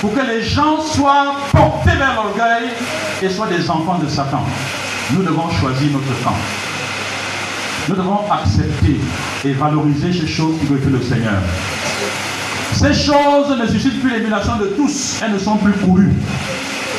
[0.00, 2.70] pour que les gens soient portés vers l'orgueil
[3.22, 4.42] et soient des enfants de Satan.
[5.12, 6.34] Nous devons choisir notre camp.
[7.88, 9.00] Nous devons accepter
[9.44, 11.40] et valoriser ces choses qui glorifient le Seigneur.
[12.72, 15.20] Ces choses ne suscitent plus l'émulation de tous.
[15.22, 16.12] Elles ne sont plus courues.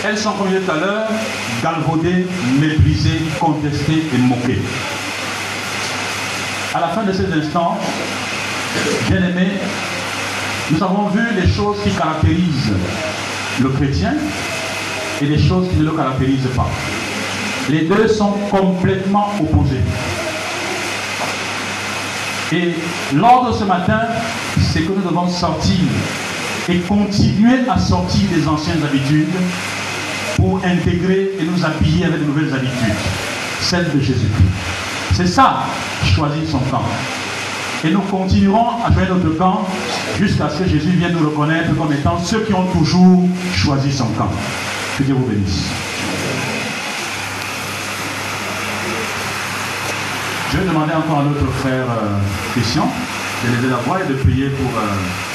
[0.05, 1.07] Elles sont, comme je tout à l'heure,
[1.63, 2.27] galvaudées,
[2.59, 4.59] méprisées, contestées et moquées.
[6.73, 7.77] À la fin de ces instants,
[9.07, 9.53] bien aimés,
[10.71, 12.73] nous avons vu les choses qui caractérisent
[13.61, 14.15] le chrétien
[15.21, 16.69] et les choses qui ne le caractérisent pas.
[17.69, 19.83] Les deux sont complètement opposés.
[22.51, 22.73] Et
[23.15, 24.01] l'ordre ce matin,
[24.59, 25.79] c'est que nous devons sortir
[26.67, 29.27] et continuer à sortir des anciennes habitudes
[30.43, 32.99] pour intégrer et nous habiller avec de nouvelles habitudes,
[33.61, 34.51] celles de Jésus-Christ.
[35.13, 35.63] C'est ça,
[36.03, 36.83] choisir son camp.
[37.85, 39.65] Et nous continuerons à faire notre camp
[40.19, 43.23] jusqu'à ce que Jésus vienne nous reconnaître comme étant ceux qui ont toujours
[43.55, 44.29] choisi son camp.
[44.97, 45.63] Que Dieu vous bénisse.
[50.51, 52.19] Je vais demander encore à notre frère euh,
[52.51, 52.91] Christian
[53.45, 54.77] de lever la voix et de prier pour...
[54.77, 55.32] Euh,